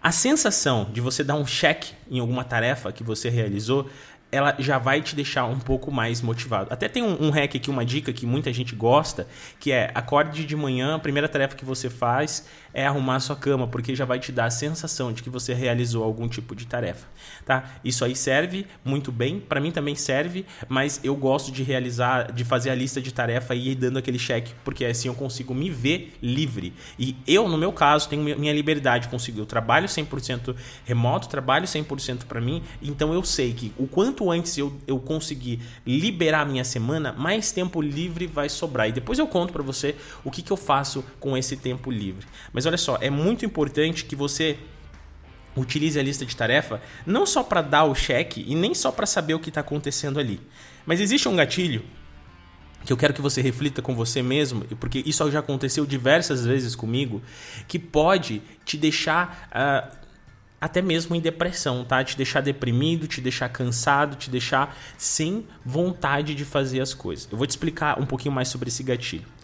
A 0.01 0.11
sensação 0.11 0.89
de 0.91 1.01
você 1.01 1.23
dar 1.23 1.35
um 1.35 1.45
check 1.45 1.93
em 2.09 2.19
alguma 2.19 2.43
tarefa 2.43 2.91
que 2.91 3.03
você 3.03 3.29
realizou 3.29 3.89
ela 4.31 4.55
já 4.59 4.77
vai 4.77 5.01
te 5.01 5.15
deixar 5.15 5.45
um 5.45 5.59
pouco 5.59 5.91
mais 5.91 6.21
motivado. 6.21 6.71
Até 6.71 6.87
tem 6.87 7.03
um, 7.03 7.27
um 7.27 7.29
hack 7.29 7.55
aqui, 7.55 7.69
uma 7.69 7.85
dica 7.85 8.11
que 8.11 8.25
muita 8.25 8.51
gente 8.51 8.75
gosta, 8.75 9.27
que 9.59 9.71
é 9.71 9.91
acorde 9.95 10.45
de 10.45 10.55
manhã, 10.55 10.95
a 10.95 10.99
primeira 10.99 11.27
tarefa 11.27 11.55
que 11.55 11.63
você 11.63 11.89
faz 11.89 12.45
é 12.73 12.85
arrumar 12.85 13.15
a 13.15 13.19
sua 13.21 13.35
cama, 13.37 13.67
porque 13.67 13.95
já 13.95 14.03
vai 14.03 14.19
te 14.19 14.33
dar 14.33 14.45
a 14.45 14.49
sensação 14.49 15.13
de 15.13 15.23
que 15.23 15.29
você 15.29 15.53
realizou 15.53 16.03
algum 16.03 16.27
tipo 16.27 16.53
de 16.53 16.67
tarefa, 16.67 17.07
tá? 17.45 17.63
Isso 17.85 18.03
aí 18.03 18.13
serve 18.13 18.67
muito 18.83 19.13
bem, 19.13 19.39
para 19.39 19.61
mim 19.61 19.71
também 19.71 19.95
serve, 19.95 20.45
mas 20.67 20.99
eu 21.01 21.15
gosto 21.15 21.53
de 21.53 21.63
realizar, 21.63 22.33
de 22.33 22.43
fazer 22.43 22.71
a 22.71 22.75
lista 22.75 22.99
de 23.01 23.13
tarefa 23.13 23.55
e 23.55 23.69
ir 23.69 23.75
dando 23.75 23.97
aquele 23.97 24.19
check, 24.19 24.49
porque 24.65 24.83
assim 24.83 25.07
eu 25.07 25.15
consigo 25.15 25.53
me 25.53 25.69
ver 25.69 26.17
livre. 26.21 26.73
E 26.99 27.15
eu, 27.25 27.47
no 27.47 27.57
meu 27.57 27.71
caso, 27.71 28.09
tenho 28.09 28.21
minha 28.21 28.53
liberdade, 28.53 29.07
consigo, 29.07 29.39
eu 29.39 29.45
trabalho 29.45 29.87
100% 29.87 30.53
remoto, 30.83 31.29
trabalho 31.29 31.65
100% 31.65 32.25
para 32.25 32.41
mim, 32.41 32.61
então 32.81 33.13
eu 33.13 33.23
sei 33.23 33.53
que 33.53 33.71
o 33.77 33.87
quanto 33.87 34.14
antes 34.29 34.57
eu, 34.57 34.73
eu 34.85 34.99
conseguir 34.99 35.61
liberar 35.87 36.41
a 36.41 36.45
minha 36.45 36.65
semana, 36.65 37.13
mais 37.13 37.53
tempo 37.53 37.81
livre 37.81 38.27
vai 38.27 38.49
sobrar. 38.49 38.89
E 38.89 38.91
depois 38.91 39.17
eu 39.17 39.27
conto 39.27 39.53
para 39.53 39.63
você 39.63 39.95
o 40.23 40.29
que, 40.29 40.41
que 40.41 40.51
eu 40.51 40.57
faço 40.57 41.03
com 41.19 41.37
esse 41.37 41.55
tempo 41.55 41.89
livre. 41.89 42.27
Mas 42.51 42.65
mas 42.65 42.67
olha 42.67 42.77
só, 42.77 42.97
é 42.99 43.11
muito 43.11 43.45
importante 43.45 44.05
que 44.05 44.15
você 44.15 44.57
utilize 45.55 45.99
a 45.99 46.03
lista 46.03 46.25
de 46.25 46.35
tarefa 46.35 46.81
não 47.05 47.25
só 47.25 47.43
para 47.43 47.61
dar 47.61 47.83
o 47.83 47.93
cheque 47.93 48.43
e 48.47 48.55
nem 48.55 48.73
só 48.73 48.91
para 48.91 49.05
saber 49.05 49.35
o 49.35 49.39
que 49.39 49.49
está 49.49 49.61
acontecendo 49.61 50.19
ali. 50.19 50.41
Mas 50.83 50.99
existe 50.99 51.29
um 51.29 51.35
gatilho 51.35 51.83
que 52.83 52.91
eu 52.91 52.97
quero 52.97 53.13
que 53.13 53.21
você 53.21 53.39
reflita 53.41 53.83
com 53.83 53.95
você 53.95 54.21
mesmo, 54.21 54.65
porque 54.79 55.03
isso 55.05 55.29
já 55.29 55.39
aconteceu 55.39 55.85
diversas 55.85 56.45
vezes 56.45 56.75
comigo, 56.75 57.21
que 57.67 57.77
pode 57.77 58.41
te 58.63 58.77
deixar 58.77 59.47
uh, 59.51 60.04
até 60.65 60.81
mesmo 60.81 61.15
em 61.15 61.21
depressão, 61.21 61.85
tá? 61.85 62.03
Te 62.03 62.17
deixar 62.17 62.41
deprimido, 62.41 63.07
te 63.07 63.21
deixar 63.21 63.47
cansado, 63.49 64.15
te 64.15 64.31
deixar 64.31 64.75
sem 64.97 65.45
vontade 65.63 66.33
de 66.33 66.43
fazer 66.43 66.81
as 66.81 66.91
coisas. 66.91 67.27
Eu 67.31 67.37
vou 67.37 67.45
te 67.45 67.51
explicar 67.51 68.01
um 68.01 68.05
pouquinho 68.05 68.33
mais 68.33 68.47
sobre 68.47 68.69
esse 68.69 68.81
gatilho. 68.81 69.34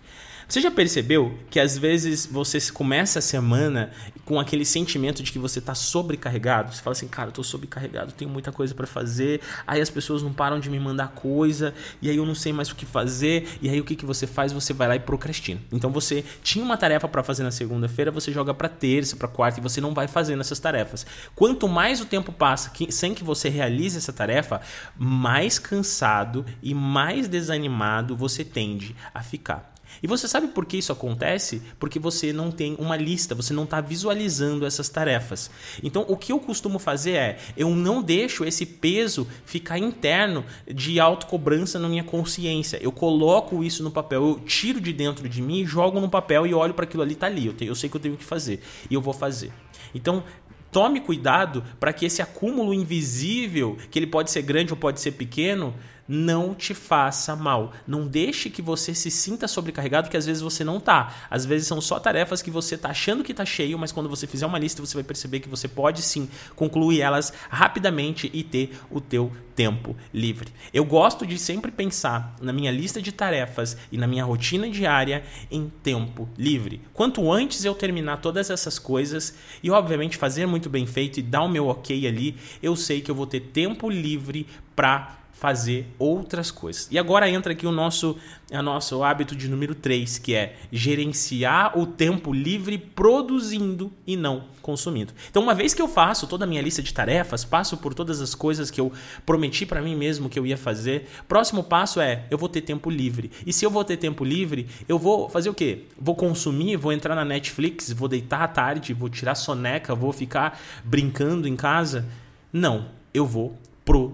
Você 0.51 0.59
já 0.59 0.69
percebeu 0.69 1.39
que 1.49 1.61
às 1.61 1.77
vezes 1.77 2.25
você 2.25 2.59
começa 2.73 3.19
a 3.19 3.21
semana 3.21 3.89
com 4.25 4.37
aquele 4.37 4.65
sentimento 4.65 5.23
de 5.23 5.31
que 5.31 5.39
você 5.39 5.59
está 5.59 5.73
sobrecarregado? 5.73 6.75
Você 6.75 6.81
fala 6.81 6.91
assim, 6.91 7.07
cara, 7.07 7.29
eu 7.29 7.31
tô 7.31 7.41
sobrecarregado, 7.41 8.11
tenho 8.11 8.29
muita 8.29 8.51
coisa 8.51 8.75
para 8.75 8.85
fazer. 8.85 9.39
Aí 9.65 9.79
as 9.79 9.89
pessoas 9.89 10.21
não 10.21 10.33
param 10.33 10.59
de 10.59 10.69
me 10.69 10.77
mandar 10.77 11.13
coisa, 11.13 11.73
e 12.01 12.09
aí 12.09 12.17
eu 12.17 12.25
não 12.25 12.35
sei 12.35 12.51
mais 12.51 12.69
o 12.69 12.75
que 12.75 12.85
fazer. 12.85 13.47
E 13.61 13.69
aí 13.69 13.79
o 13.79 13.85
que, 13.85 13.95
que 13.95 14.05
você 14.05 14.27
faz? 14.27 14.51
Você 14.51 14.73
vai 14.73 14.89
lá 14.89 14.97
e 14.97 14.99
procrastina. 14.99 15.61
Então 15.71 15.89
você 15.89 16.21
tinha 16.43 16.65
uma 16.65 16.75
tarefa 16.75 17.07
para 17.07 17.23
fazer 17.23 17.43
na 17.43 17.51
segunda-feira, 17.51 18.11
você 18.11 18.33
joga 18.33 18.53
para 18.53 18.67
terça, 18.67 19.15
para 19.15 19.29
quarta 19.29 19.61
e 19.61 19.63
você 19.63 19.79
não 19.79 19.93
vai 19.93 20.09
fazendo 20.09 20.41
essas 20.41 20.59
tarefas. 20.59 21.05
Quanto 21.33 21.65
mais 21.69 22.01
o 22.01 22.05
tempo 22.05 22.33
passa 22.33 22.73
sem 22.89 23.13
que 23.13 23.23
você 23.23 23.47
realize 23.47 23.97
essa 23.97 24.11
tarefa, 24.11 24.59
mais 24.97 25.57
cansado 25.57 26.45
e 26.61 26.73
mais 26.73 27.29
desanimado 27.29 28.17
você 28.17 28.43
tende 28.43 28.93
a 29.13 29.23
ficar. 29.23 29.71
E 30.01 30.07
você 30.07 30.27
sabe 30.27 30.47
por 30.47 30.65
que 30.65 30.77
isso 30.77 30.91
acontece? 30.91 31.61
Porque 31.79 31.99
você 31.99 32.33
não 32.33 32.51
tem 32.51 32.75
uma 32.79 32.95
lista, 32.95 33.35
você 33.35 33.53
não 33.53 33.63
está 33.63 33.81
visualizando 33.81 34.65
essas 34.65 34.89
tarefas. 34.89 35.49
Então, 35.83 36.05
o 36.07 36.17
que 36.17 36.31
eu 36.31 36.39
costumo 36.39 36.79
fazer 36.79 37.11
é, 37.11 37.37
eu 37.55 37.69
não 37.69 38.01
deixo 38.01 38.43
esse 38.43 38.65
peso 38.65 39.27
ficar 39.45 39.77
interno 39.77 40.45
de 40.71 40.99
autocobrança 40.99 41.79
na 41.79 41.87
minha 41.87 42.03
consciência. 42.03 42.79
Eu 42.81 42.91
coloco 42.91 43.63
isso 43.63 43.83
no 43.83 43.91
papel, 43.91 44.23
eu 44.23 44.39
tiro 44.39 44.79
de 44.79 44.93
dentro 44.93 45.27
de 45.27 45.41
mim, 45.41 45.65
jogo 45.65 45.99
no 45.99 46.09
papel 46.09 46.45
e 46.45 46.53
olho 46.53 46.73
para 46.73 46.85
aquilo 46.85 47.03
ali, 47.03 47.15
tá 47.15 47.27
ali. 47.27 47.47
Eu, 47.47 47.55
eu 47.61 47.75
sei 47.75 47.89
que 47.89 47.95
eu 47.95 48.01
tenho 48.01 48.17
que 48.17 48.23
fazer 48.23 48.61
e 48.89 48.93
eu 48.93 49.01
vou 49.01 49.13
fazer. 49.13 49.51
Então, 49.93 50.23
tome 50.71 51.01
cuidado 51.01 51.63
para 51.79 51.91
que 51.91 52.05
esse 52.05 52.21
acúmulo 52.21 52.73
invisível, 52.73 53.77
que 53.89 53.99
ele 53.99 54.07
pode 54.07 54.31
ser 54.31 54.41
grande 54.41 54.71
ou 54.71 54.77
pode 54.77 55.01
ser 55.01 55.11
pequeno, 55.11 55.75
não 56.11 56.53
te 56.53 56.73
faça 56.73 57.37
mal. 57.37 57.71
Não 57.87 58.05
deixe 58.05 58.49
que 58.49 58.61
você 58.61 58.93
se 58.93 59.09
sinta 59.09 59.47
sobrecarregado, 59.47 60.09
que 60.09 60.17
às 60.17 60.25
vezes 60.25 60.41
você 60.41 60.61
não 60.61 60.77
tá. 60.77 61.15
Às 61.29 61.45
vezes 61.45 61.69
são 61.69 61.79
só 61.79 62.01
tarefas 62.01 62.41
que 62.41 62.51
você 62.51 62.77
tá 62.77 62.89
achando 62.89 63.23
que 63.23 63.33
tá 63.33 63.45
cheio, 63.45 63.79
mas 63.79 63.93
quando 63.93 64.09
você 64.09 64.27
fizer 64.27 64.45
uma 64.45 64.59
lista, 64.59 64.85
você 64.85 64.93
vai 64.95 65.05
perceber 65.05 65.39
que 65.39 65.47
você 65.47 65.69
pode 65.69 66.01
sim 66.01 66.27
concluir 66.53 66.99
elas 66.99 67.31
rapidamente 67.49 68.29
e 68.33 68.43
ter 68.43 68.77
o 68.89 68.99
teu 68.99 69.31
tempo 69.55 69.95
livre. 70.13 70.49
Eu 70.73 70.83
gosto 70.83 71.25
de 71.25 71.39
sempre 71.39 71.71
pensar 71.71 72.35
na 72.41 72.51
minha 72.51 72.71
lista 72.71 73.01
de 73.01 73.13
tarefas 73.13 73.77
e 73.89 73.97
na 73.97 74.05
minha 74.05 74.25
rotina 74.25 74.69
diária 74.69 75.23
em 75.49 75.71
tempo 75.81 76.27
livre. 76.37 76.81
Quanto 76.93 77.31
antes 77.31 77.63
eu 77.63 77.73
terminar 77.73 78.17
todas 78.17 78.49
essas 78.49 78.77
coisas 78.77 79.33
e 79.63 79.71
obviamente 79.71 80.17
fazer 80.17 80.45
muito 80.45 80.69
bem 80.69 80.85
feito 80.85 81.21
e 81.21 81.23
dar 81.23 81.43
o 81.43 81.49
meu 81.49 81.69
OK 81.69 82.05
ali, 82.05 82.35
eu 82.61 82.75
sei 82.75 82.99
que 82.99 83.09
eu 83.09 83.15
vou 83.15 83.25
ter 83.25 83.39
tempo 83.39 83.89
livre 83.89 84.45
para 84.75 85.20
fazer 85.41 85.87
outras 85.97 86.51
coisas. 86.51 86.87
E 86.91 86.99
agora 86.99 87.27
entra 87.27 87.53
aqui 87.53 87.65
o 87.65 87.71
nosso, 87.71 88.15
o 88.51 88.61
nosso 88.61 89.03
hábito 89.03 89.35
de 89.35 89.49
número 89.49 89.73
3, 89.73 90.19
que 90.19 90.35
é 90.35 90.55
gerenciar 90.71 91.75
o 91.79 91.87
tempo 91.87 92.31
livre 92.31 92.77
produzindo 92.77 93.91
e 94.05 94.15
não 94.15 94.43
consumindo. 94.61 95.13
Então, 95.31 95.41
uma 95.41 95.55
vez 95.55 95.73
que 95.73 95.81
eu 95.81 95.87
faço 95.87 96.27
toda 96.27 96.45
a 96.45 96.47
minha 96.47 96.61
lista 96.61 96.83
de 96.83 96.93
tarefas, 96.93 97.43
passo 97.43 97.75
por 97.75 97.95
todas 97.95 98.21
as 98.21 98.35
coisas 98.35 98.69
que 98.69 98.79
eu 98.79 98.91
prometi 99.25 99.65
para 99.65 99.81
mim 99.81 99.95
mesmo 99.95 100.29
que 100.29 100.37
eu 100.37 100.45
ia 100.45 100.55
fazer, 100.55 101.07
próximo 101.27 101.63
passo 101.63 101.99
é 101.99 102.23
eu 102.29 102.37
vou 102.37 102.47
ter 102.47 102.61
tempo 102.61 102.87
livre. 102.87 103.31
E 103.43 103.51
se 103.51 103.65
eu 103.65 103.71
vou 103.71 103.83
ter 103.83 103.97
tempo 103.97 104.23
livre, 104.23 104.67
eu 104.87 104.99
vou 104.99 105.27
fazer 105.27 105.49
o 105.49 105.55
quê? 105.55 105.85
Vou 105.99 106.13
consumir, 106.13 106.77
vou 106.77 106.93
entrar 106.93 107.15
na 107.15 107.25
Netflix, 107.25 107.91
vou 107.91 108.07
deitar 108.07 108.43
à 108.43 108.47
tarde, 108.47 108.93
vou 108.93 109.09
tirar 109.09 109.33
soneca, 109.33 109.95
vou 109.95 110.13
ficar 110.13 110.61
brincando 110.83 111.47
em 111.47 111.55
casa? 111.55 112.05
Não, 112.53 112.89
eu 113.11 113.25
vou 113.25 113.57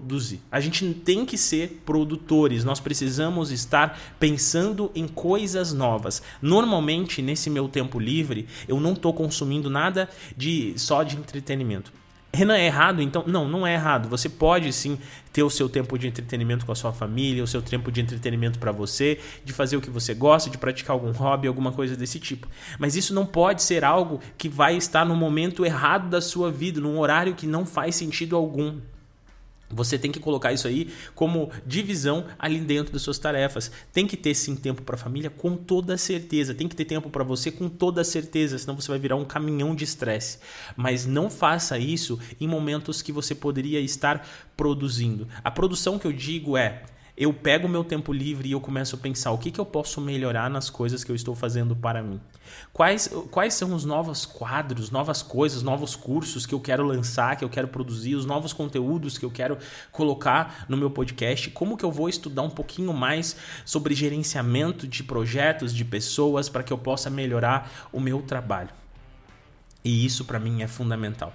produzir. 0.08 0.40
A 0.50 0.58
gente 0.58 0.94
tem 0.94 1.26
que 1.26 1.36
ser 1.36 1.82
produtores, 1.84 2.64
nós 2.64 2.80
precisamos 2.80 3.50
estar 3.50 3.98
pensando 4.18 4.90
em 4.94 5.06
coisas 5.06 5.74
novas. 5.74 6.22
Normalmente, 6.40 7.20
nesse 7.20 7.50
meu 7.50 7.68
tempo 7.68 8.00
livre, 8.00 8.46
eu 8.66 8.80
não 8.80 8.94
estou 8.94 9.12
consumindo 9.12 9.68
nada 9.68 10.08
de 10.34 10.72
só 10.76 11.02
de 11.02 11.16
entretenimento. 11.16 11.92
Renan, 12.32 12.56
é 12.56 12.66
errado? 12.66 13.00
Então, 13.02 13.24
não, 13.26 13.48
não 13.48 13.66
é 13.66 13.74
errado. 13.74 14.08
Você 14.08 14.28
pode 14.28 14.72
sim 14.72 14.98
ter 15.32 15.42
o 15.42 15.50
seu 15.50 15.68
tempo 15.68 15.98
de 15.98 16.06
entretenimento 16.06 16.64
com 16.64 16.72
a 16.72 16.74
sua 16.74 16.92
família, 16.92 17.42
o 17.42 17.46
seu 17.46 17.60
tempo 17.60 17.90
de 17.90 18.00
entretenimento 18.00 18.58
para 18.58 18.70
você, 18.70 19.18
de 19.44 19.52
fazer 19.52 19.76
o 19.76 19.80
que 19.80 19.90
você 19.90 20.14
gosta, 20.14 20.50
de 20.50 20.58
praticar 20.58 20.92
algum 20.92 21.10
hobby, 21.10 21.48
alguma 21.48 21.72
coisa 21.72 21.96
desse 21.96 22.18
tipo. 22.20 22.46
Mas 22.78 22.96
isso 22.96 23.14
não 23.14 23.24
pode 23.26 23.62
ser 23.62 23.82
algo 23.82 24.20
que 24.36 24.48
vai 24.48 24.76
estar 24.76 25.04
no 25.06 25.16
momento 25.16 25.64
errado 25.64 26.08
da 26.08 26.20
sua 26.20 26.50
vida, 26.50 26.80
num 26.80 26.98
horário 26.98 27.34
que 27.34 27.46
não 27.46 27.64
faz 27.64 27.96
sentido 27.96 28.36
algum. 28.36 28.78
Você 29.70 29.98
tem 29.98 30.10
que 30.10 30.18
colocar 30.18 30.52
isso 30.52 30.66
aí 30.66 30.90
como 31.14 31.50
divisão 31.66 32.24
ali 32.38 32.58
dentro 32.58 32.92
das 32.92 33.02
suas 33.02 33.18
tarefas. 33.18 33.70
Tem 33.92 34.06
que 34.06 34.16
ter 34.16 34.34
sim 34.34 34.56
tempo 34.56 34.82
para 34.82 34.94
a 34.94 34.98
família 34.98 35.28
com 35.28 35.56
toda 35.56 35.96
certeza. 35.98 36.54
Tem 36.54 36.66
que 36.66 36.76
ter 36.76 36.84
tempo 36.86 37.10
para 37.10 37.24
você 37.24 37.50
com 37.50 37.68
toda 37.68 38.02
certeza, 38.02 38.58
senão 38.58 38.74
você 38.74 38.88
vai 38.88 38.98
virar 38.98 39.16
um 39.16 39.24
caminhão 39.24 39.74
de 39.74 39.84
estresse. 39.84 40.38
Mas 40.76 41.04
não 41.04 41.28
faça 41.28 41.78
isso 41.78 42.18
em 42.40 42.48
momentos 42.48 43.02
que 43.02 43.12
você 43.12 43.34
poderia 43.34 43.80
estar 43.80 44.26
produzindo. 44.56 45.28
A 45.44 45.50
produção 45.50 45.98
que 45.98 46.06
eu 46.06 46.12
digo 46.12 46.56
é 46.56 46.82
eu 47.20 47.32
pego 47.32 47.66
o 47.66 47.70
meu 47.70 47.82
tempo 47.82 48.12
livre 48.12 48.48
e 48.48 48.52
eu 48.52 48.60
começo 48.60 48.94
a 48.94 48.98
pensar 48.98 49.32
o 49.32 49.38
que, 49.38 49.50
que 49.50 49.58
eu 49.58 49.66
posso 49.66 50.00
melhorar 50.00 50.48
nas 50.48 50.70
coisas 50.70 51.02
que 51.02 51.10
eu 51.10 51.16
estou 51.16 51.34
fazendo 51.34 51.74
para 51.74 52.00
mim. 52.00 52.20
Quais, 52.72 53.08
quais 53.32 53.54
são 53.54 53.74
os 53.74 53.84
novos 53.84 54.24
quadros, 54.24 54.92
novas 54.92 55.20
coisas, 55.20 55.60
novos 55.60 55.96
cursos 55.96 56.46
que 56.46 56.54
eu 56.54 56.60
quero 56.60 56.84
lançar, 56.84 57.34
que 57.34 57.44
eu 57.44 57.48
quero 57.48 57.66
produzir, 57.66 58.14
os 58.14 58.24
novos 58.24 58.52
conteúdos 58.52 59.18
que 59.18 59.24
eu 59.24 59.32
quero 59.32 59.58
colocar 59.90 60.64
no 60.68 60.76
meu 60.76 60.92
podcast? 60.92 61.50
Como 61.50 61.76
que 61.76 61.84
eu 61.84 61.90
vou 61.90 62.08
estudar 62.08 62.42
um 62.42 62.50
pouquinho 62.50 62.92
mais 62.92 63.36
sobre 63.64 63.96
gerenciamento 63.96 64.86
de 64.86 65.02
projetos, 65.02 65.74
de 65.74 65.84
pessoas, 65.84 66.48
para 66.48 66.62
que 66.62 66.72
eu 66.72 66.78
possa 66.78 67.10
melhorar 67.10 67.88
o 67.92 67.98
meu 67.98 68.22
trabalho? 68.22 68.70
E 69.84 70.06
isso 70.06 70.24
para 70.24 70.38
mim 70.38 70.62
é 70.62 70.68
fundamental. 70.68 71.34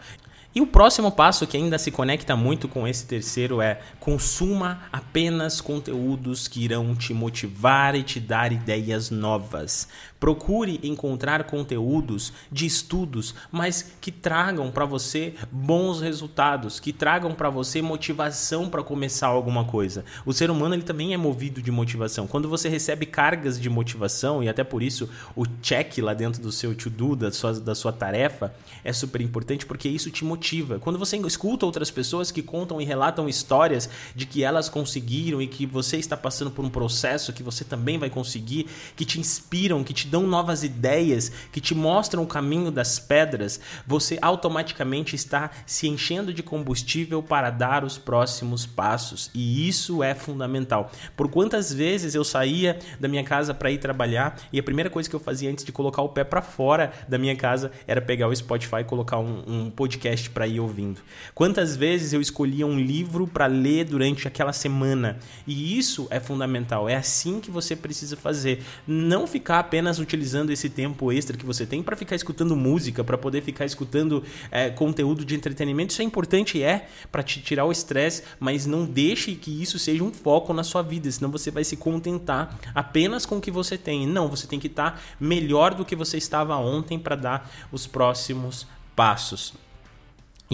E 0.55 0.61
o 0.61 0.67
próximo 0.67 1.11
passo, 1.11 1.47
que 1.47 1.57
ainda 1.57 1.79
se 1.79 1.89
conecta 1.89 2.35
muito 2.35 2.67
com 2.67 2.87
esse 2.87 3.07
terceiro, 3.07 3.59
é 3.59 3.79
consuma 3.99 4.83
apenas 4.91 5.59
conteúdos 5.59 6.47
que 6.47 6.63
irão 6.63 6.93
te 6.93 7.11
motivar 7.11 7.95
e 7.95 8.03
te 8.03 8.19
dar 8.19 8.51
ideias 8.51 9.09
novas. 9.09 9.87
Procure 10.23 10.79
encontrar 10.83 11.43
conteúdos 11.43 12.31
de 12.49 12.65
estudos, 12.65 13.35
mas 13.51 13.93
que 13.99 14.09
tragam 14.09 14.71
para 14.71 14.85
você 14.85 15.33
bons 15.51 15.99
resultados, 15.99 16.79
que 16.79 16.93
tragam 16.93 17.33
para 17.33 17.49
você 17.49 17.81
motivação 17.81 18.69
para 18.69 18.81
começar 18.81 19.27
alguma 19.27 19.65
coisa. 19.65 20.05
O 20.25 20.31
ser 20.31 20.49
humano 20.49 20.75
ele 20.75 20.83
também 20.83 21.13
é 21.13 21.17
movido 21.17 21.61
de 21.61 21.69
motivação. 21.71 22.25
Quando 22.25 22.47
você 22.47 22.69
recebe 22.69 23.05
cargas 23.05 23.59
de 23.59 23.69
motivação, 23.69 24.41
e 24.41 24.47
até 24.47 24.63
por 24.63 24.81
isso 24.81 25.09
o 25.35 25.45
check 25.61 25.97
lá 25.97 26.13
dentro 26.13 26.41
do 26.41 26.53
seu 26.53 26.73
to-do, 26.73 27.17
da 27.17 27.29
sua, 27.29 27.59
da 27.59 27.75
sua 27.75 27.91
tarefa, 27.91 28.55
é 28.81 28.93
super 28.93 29.19
importante 29.19 29.65
porque 29.65 29.89
isso 29.89 30.09
te 30.09 30.23
motiva. 30.23 30.79
Quando 30.79 30.97
você 30.97 31.17
escuta 31.17 31.65
outras 31.65 31.91
pessoas 31.91 32.31
que 32.31 32.41
contam 32.41 32.79
e 32.79 32.85
relatam 32.85 33.27
histórias 33.27 33.89
de 34.15 34.25
que 34.25 34.41
elas 34.41 34.69
conseguiram 34.69 35.41
e 35.41 35.47
que 35.47 35.65
você 35.65 35.97
está 35.97 36.15
passando 36.15 36.49
por 36.49 36.63
um 36.63 36.69
processo 36.69 37.33
que 37.33 37.43
você 37.43 37.65
também 37.65 37.97
vai 37.97 38.09
conseguir, 38.09 38.67
que 38.95 39.03
te 39.03 39.19
inspiram, 39.19 39.83
que 39.83 39.93
te 39.93 40.12
dão 40.13 40.27
novas 40.27 40.63
ideias, 40.63 41.31
que 41.51 41.59
te 41.59 41.73
mostram 41.73 42.21
o 42.21 42.27
caminho 42.27 42.69
das 42.69 42.99
pedras, 42.99 43.59
você 43.87 44.19
automaticamente 44.21 45.15
está 45.15 45.49
se 45.65 45.87
enchendo 45.87 46.31
de 46.31 46.43
combustível 46.43 47.23
para 47.23 47.49
dar 47.49 47.83
os 47.83 47.97
próximos 47.97 48.63
passos. 48.63 49.31
E 49.33 49.67
isso 49.67 50.03
é 50.03 50.13
fundamental. 50.13 50.91
Por 51.17 51.31
quantas 51.31 51.73
vezes 51.73 52.13
eu 52.13 52.23
saía 52.23 52.77
da 52.99 53.07
minha 53.07 53.23
casa 53.23 53.55
para 53.55 53.71
ir 53.71 53.79
trabalhar 53.79 54.39
e 54.53 54.59
a 54.59 54.63
primeira 54.63 54.87
coisa 54.87 55.09
que 55.09 55.15
eu 55.15 55.19
fazia 55.19 55.49
antes 55.49 55.65
de 55.65 55.71
colocar 55.71 56.03
o 56.03 56.09
pé 56.09 56.23
para 56.23 56.43
fora 56.43 56.93
da 57.07 57.17
minha 57.17 57.35
casa 57.35 57.71
era 57.87 57.99
pegar 57.99 58.27
o 58.27 58.35
Spotify 58.35 58.81
e 58.81 58.83
colocar 58.83 59.17
um, 59.17 59.41
um 59.47 59.71
podcast 59.71 60.29
para 60.29 60.45
ir 60.45 60.59
ouvindo. 60.59 61.01
Quantas 61.33 61.75
vezes 61.75 62.13
eu 62.13 62.21
escolhia 62.21 62.67
um 62.67 62.79
livro 62.79 63.25
para 63.25 63.47
ler 63.47 63.85
durante 63.85 64.27
aquela 64.27 64.53
semana? 64.53 65.17
E 65.47 65.75
isso 65.75 66.05
é 66.11 66.19
fundamental. 66.19 66.87
É 66.87 66.95
assim 66.95 67.39
que 67.39 67.49
você 67.49 67.75
precisa 67.75 68.15
fazer. 68.15 68.61
Não 68.85 69.25
ficar 69.25 69.57
apenas 69.57 70.02
utilizando 70.03 70.51
esse 70.51 70.69
tempo 70.69 71.11
extra 71.11 71.35
que 71.35 71.45
você 71.45 71.65
tem 71.65 71.81
para 71.81 71.95
ficar 71.95 72.15
escutando 72.15 72.55
música, 72.55 73.03
para 73.03 73.17
poder 73.17 73.41
ficar 73.41 73.65
escutando 73.65 74.23
é, 74.51 74.69
conteúdo 74.69 75.25
de 75.25 75.35
entretenimento. 75.35 75.91
Isso 75.91 76.01
é 76.01 76.05
importante, 76.05 76.61
é, 76.61 76.87
para 77.11 77.23
te 77.23 77.41
tirar 77.41 77.65
o 77.65 77.71
estresse, 77.71 78.23
mas 78.39 78.65
não 78.65 78.85
deixe 78.85 79.35
que 79.35 79.61
isso 79.61 79.79
seja 79.79 80.03
um 80.03 80.13
foco 80.13 80.53
na 80.53 80.63
sua 80.63 80.81
vida, 80.81 81.09
senão 81.09 81.31
você 81.31 81.49
vai 81.49 81.63
se 81.63 81.77
contentar 81.77 82.59
apenas 82.75 83.25
com 83.25 83.37
o 83.37 83.41
que 83.41 83.51
você 83.51 83.77
tem. 83.77 84.05
Não, 84.05 84.27
você 84.27 84.45
tem 84.45 84.59
que 84.59 84.67
estar 84.67 84.91
tá 84.91 84.99
melhor 85.19 85.73
do 85.73 85.85
que 85.85 85.95
você 85.95 86.17
estava 86.17 86.55
ontem 86.57 86.99
para 86.99 87.15
dar 87.15 87.51
os 87.71 87.87
próximos 87.87 88.67
passos. 88.95 89.62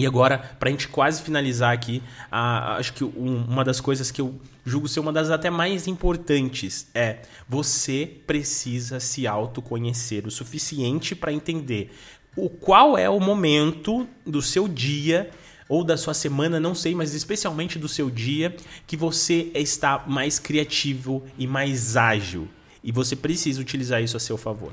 E 0.00 0.06
agora, 0.06 0.38
para 0.38 0.70
a 0.70 0.72
gente 0.72 0.88
quase 0.88 1.20
finalizar 1.20 1.74
aqui, 1.74 2.02
a, 2.32 2.76
acho 2.76 2.94
que 2.94 3.04
um, 3.04 3.44
uma 3.46 3.62
das 3.62 3.82
coisas 3.82 4.10
que 4.10 4.18
eu 4.18 4.34
julgo 4.64 4.88
ser 4.88 4.98
uma 4.98 5.12
das 5.12 5.28
até 5.28 5.50
mais 5.50 5.86
importantes 5.86 6.88
é 6.94 7.18
você 7.46 8.10
precisa 8.26 8.98
se 8.98 9.26
autoconhecer 9.26 10.26
o 10.26 10.30
suficiente 10.30 11.14
para 11.14 11.34
entender 11.34 11.94
o 12.34 12.48
qual 12.48 12.96
é 12.96 13.10
o 13.10 13.20
momento 13.20 14.08
do 14.24 14.40
seu 14.40 14.66
dia 14.66 15.28
ou 15.68 15.84
da 15.84 15.98
sua 15.98 16.14
semana, 16.14 16.58
não 16.58 16.74
sei, 16.74 16.94
mas 16.94 17.12
especialmente 17.12 17.78
do 17.78 17.86
seu 17.86 18.08
dia, 18.08 18.56
que 18.86 18.96
você 18.96 19.50
está 19.54 20.02
mais 20.06 20.38
criativo 20.38 21.22
e 21.36 21.46
mais 21.46 21.94
ágil. 21.94 22.48
E 22.82 22.90
você 22.90 23.14
precisa 23.14 23.60
utilizar 23.60 24.02
isso 24.02 24.16
a 24.16 24.20
seu 24.20 24.38
favor. 24.38 24.72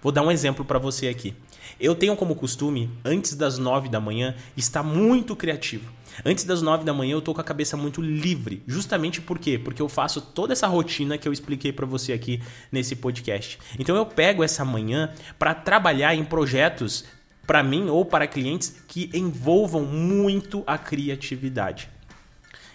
Vou 0.00 0.12
dar 0.12 0.22
um 0.22 0.30
exemplo 0.30 0.64
para 0.64 0.78
você 0.78 1.08
aqui. 1.08 1.34
Eu 1.80 1.94
tenho 1.94 2.16
como 2.16 2.34
costume, 2.34 2.90
antes 3.04 3.34
das 3.34 3.58
9 3.58 3.88
da 3.88 4.00
manhã, 4.00 4.34
estar 4.56 4.82
muito 4.82 5.34
criativo. 5.36 5.90
Antes 6.24 6.44
das 6.44 6.62
9 6.62 6.84
da 6.84 6.92
manhã 6.92 7.12
eu 7.12 7.22
tô 7.22 7.32
com 7.32 7.40
a 7.40 7.44
cabeça 7.44 7.76
muito 7.76 8.00
livre. 8.00 8.62
Justamente 8.66 9.20
por 9.20 9.38
quê? 9.38 9.58
Porque 9.58 9.80
eu 9.80 9.88
faço 9.88 10.20
toda 10.20 10.52
essa 10.52 10.66
rotina 10.66 11.16
que 11.16 11.28
eu 11.28 11.32
expliquei 11.32 11.72
para 11.72 11.86
você 11.86 12.12
aqui 12.12 12.42
nesse 12.72 12.96
podcast. 12.96 13.58
Então 13.78 13.96
eu 13.96 14.04
pego 14.04 14.42
essa 14.42 14.64
manhã 14.64 15.12
para 15.38 15.54
trabalhar 15.54 16.14
em 16.14 16.24
projetos 16.24 17.04
para 17.46 17.62
mim 17.62 17.88
ou 17.88 18.04
para 18.04 18.26
clientes 18.26 18.82
que 18.86 19.10
envolvam 19.14 19.84
muito 19.84 20.62
a 20.66 20.76
criatividade. 20.76 21.88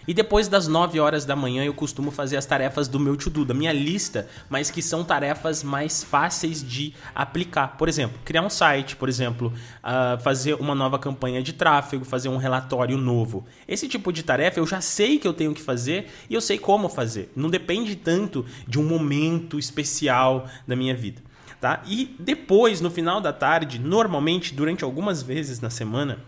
E 0.06 0.12
depois 0.12 0.48
das 0.48 0.68
9 0.68 1.00
horas 1.00 1.24
da 1.24 1.34
manhã 1.34 1.64
eu 1.64 1.72
costumo 1.72 2.10
fazer 2.10 2.36
as 2.36 2.44
tarefas 2.44 2.88
do 2.88 3.00
meu 3.00 3.16
to-do, 3.16 3.44
da 3.44 3.54
minha 3.54 3.72
lista, 3.72 4.28
mas 4.50 4.70
que 4.70 4.82
são 4.82 5.02
tarefas 5.02 5.62
mais 5.62 6.04
fáceis 6.04 6.62
de 6.62 6.94
aplicar. 7.14 7.76
Por 7.78 7.88
exemplo, 7.88 8.18
criar 8.24 8.42
um 8.42 8.50
site, 8.50 8.96
por 8.96 9.08
exemplo, 9.08 9.52
uh, 9.82 10.20
fazer 10.22 10.54
uma 10.54 10.74
nova 10.74 10.98
campanha 10.98 11.42
de 11.42 11.52
tráfego, 11.52 12.04
fazer 12.04 12.28
um 12.28 12.36
relatório 12.36 12.98
novo. 12.98 13.46
Esse 13.66 13.88
tipo 13.88 14.12
de 14.12 14.22
tarefa 14.22 14.60
eu 14.60 14.66
já 14.66 14.80
sei 14.80 15.18
que 15.18 15.26
eu 15.26 15.32
tenho 15.32 15.54
que 15.54 15.62
fazer 15.62 16.10
e 16.28 16.34
eu 16.34 16.40
sei 16.40 16.58
como 16.58 16.88
fazer. 16.88 17.32
Não 17.34 17.48
depende 17.48 17.96
tanto 17.96 18.44
de 18.68 18.78
um 18.78 18.84
momento 18.84 19.58
especial 19.58 20.46
da 20.66 20.76
minha 20.76 20.94
vida. 20.94 21.22
Tá? 21.60 21.82
E 21.86 22.14
depois, 22.18 22.82
no 22.82 22.90
final 22.90 23.22
da 23.22 23.32
tarde, 23.32 23.78
normalmente, 23.78 24.52
durante 24.52 24.84
algumas 24.84 25.22
vezes 25.22 25.60
na 25.60 25.70
semana, 25.70 26.18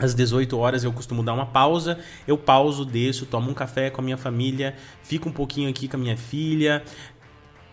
às 0.00 0.14
18 0.14 0.56
horas 0.58 0.82
eu 0.82 0.92
costumo 0.92 1.22
dar 1.22 1.34
uma 1.34 1.46
pausa, 1.46 1.98
eu 2.26 2.36
pauso, 2.36 2.84
desço, 2.84 3.26
tomo 3.26 3.50
um 3.50 3.54
café 3.54 3.90
com 3.90 4.00
a 4.00 4.04
minha 4.04 4.16
família, 4.16 4.74
fico 5.02 5.28
um 5.28 5.32
pouquinho 5.32 5.68
aqui 5.68 5.86
com 5.86 5.96
a 5.96 6.00
minha 6.00 6.16
filha, 6.16 6.82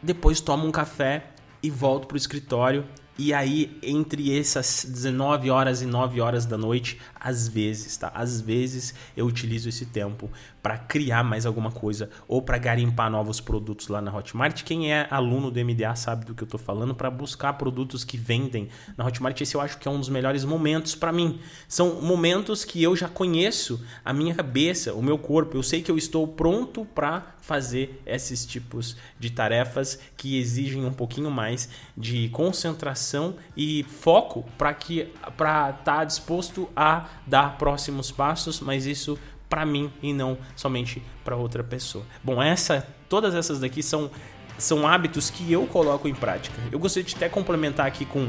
depois 0.03 0.39
tomo 0.39 0.67
um 0.67 0.71
café 0.71 1.31
e 1.63 1.69
volto 1.69 2.07
para 2.07 2.15
o 2.15 2.17
escritório 2.17 2.85
e 3.19 3.33
aí, 3.33 3.75
entre 3.81 4.37
essas 4.37 4.85
19 4.87 5.49
horas 5.49 5.81
e 5.81 5.87
9 5.87 6.21
horas 6.21 6.45
da 6.45 6.55
noite, 6.55 6.99
às 7.19 7.47
vezes, 7.47 7.97
tá? 7.97 8.11
Às 8.13 8.39
vezes 8.39 8.93
eu 9.15 9.25
utilizo 9.25 9.67
esse 9.67 9.87
tempo 9.87 10.29
para 10.67 10.77
criar 10.79 11.23
mais 11.23 11.45
alguma 11.45 11.71
coisa 11.71 12.09
ou 12.27 12.41
para 12.41 12.57
garimpar 12.57 13.09
novos 13.09 13.39
produtos 13.39 13.87
lá 13.87 14.01
na 14.01 14.13
Hotmart. 14.13 14.63
Quem 14.63 14.91
é 14.91 15.07
aluno 15.09 15.49
do 15.49 15.63
MDA 15.63 15.95
sabe 15.95 16.25
do 16.25 16.35
que 16.35 16.43
eu 16.43 16.45
estou 16.45 16.59
falando, 16.59 16.93
para 16.93 17.09
buscar 17.09 17.53
produtos 17.53 18.03
que 18.03 18.17
vendem 18.17 18.67
na 18.97 19.05
Hotmart. 19.05 19.39
Esse 19.39 19.55
eu 19.55 19.61
acho 19.61 19.77
que 19.77 19.87
é 19.87 19.91
um 19.91 19.97
dos 19.97 20.09
melhores 20.09 20.43
momentos 20.43 20.93
para 20.93 21.13
mim. 21.13 21.39
São 21.69 22.01
momentos 22.01 22.65
que 22.65 22.83
eu 22.83 22.97
já 22.97 23.07
conheço 23.07 23.81
a 24.03 24.11
minha 24.11 24.35
cabeça, 24.35 24.93
o 24.93 25.01
meu 25.01 25.17
corpo. 25.17 25.55
Eu 25.55 25.63
sei 25.63 25.81
que 25.81 25.89
eu 25.89 25.97
estou 25.97 26.27
pronto 26.27 26.83
para 26.83 27.37
fazer 27.39 28.01
esses 28.05 28.45
tipos 28.45 28.97
de 29.17 29.29
tarefas 29.29 29.97
que 30.17 30.37
exigem 30.37 30.83
um 30.83 30.91
pouquinho 30.91 31.31
mais 31.31 31.69
de 31.95 32.27
concentração 32.27 33.37
e 33.55 33.83
foco 33.83 34.43
para 34.57 34.73
que 34.73 35.13
para 35.37 35.69
estar 35.69 35.83
tá 35.83 36.03
disposto 36.03 36.67
a 36.75 37.07
dar 37.25 37.57
próximos 37.57 38.11
passos, 38.11 38.59
mas 38.59 38.85
isso 38.85 39.17
para 39.49 39.65
mim 39.65 39.91
e 40.01 40.13
não 40.13 40.37
somente 40.55 41.01
para 41.23 41.35
outra 41.35 41.63
pessoa. 41.63 42.05
Bom, 42.23 42.41
essa 42.41 42.87
todas 43.09 43.33
essas 43.33 43.59
daqui 43.59 43.81
são 43.81 44.11
são 44.57 44.87
hábitos 44.87 45.29
que 45.29 45.51
eu 45.51 45.67
coloco 45.67 46.07
em 46.07 46.15
prática. 46.15 46.59
Eu 46.71 46.79
gostaria 46.79 47.07
de 47.07 47.15
até 47.15 47.29
complementar 47.29 47.85
aqui 47.85 48.05
com 48.05 48.27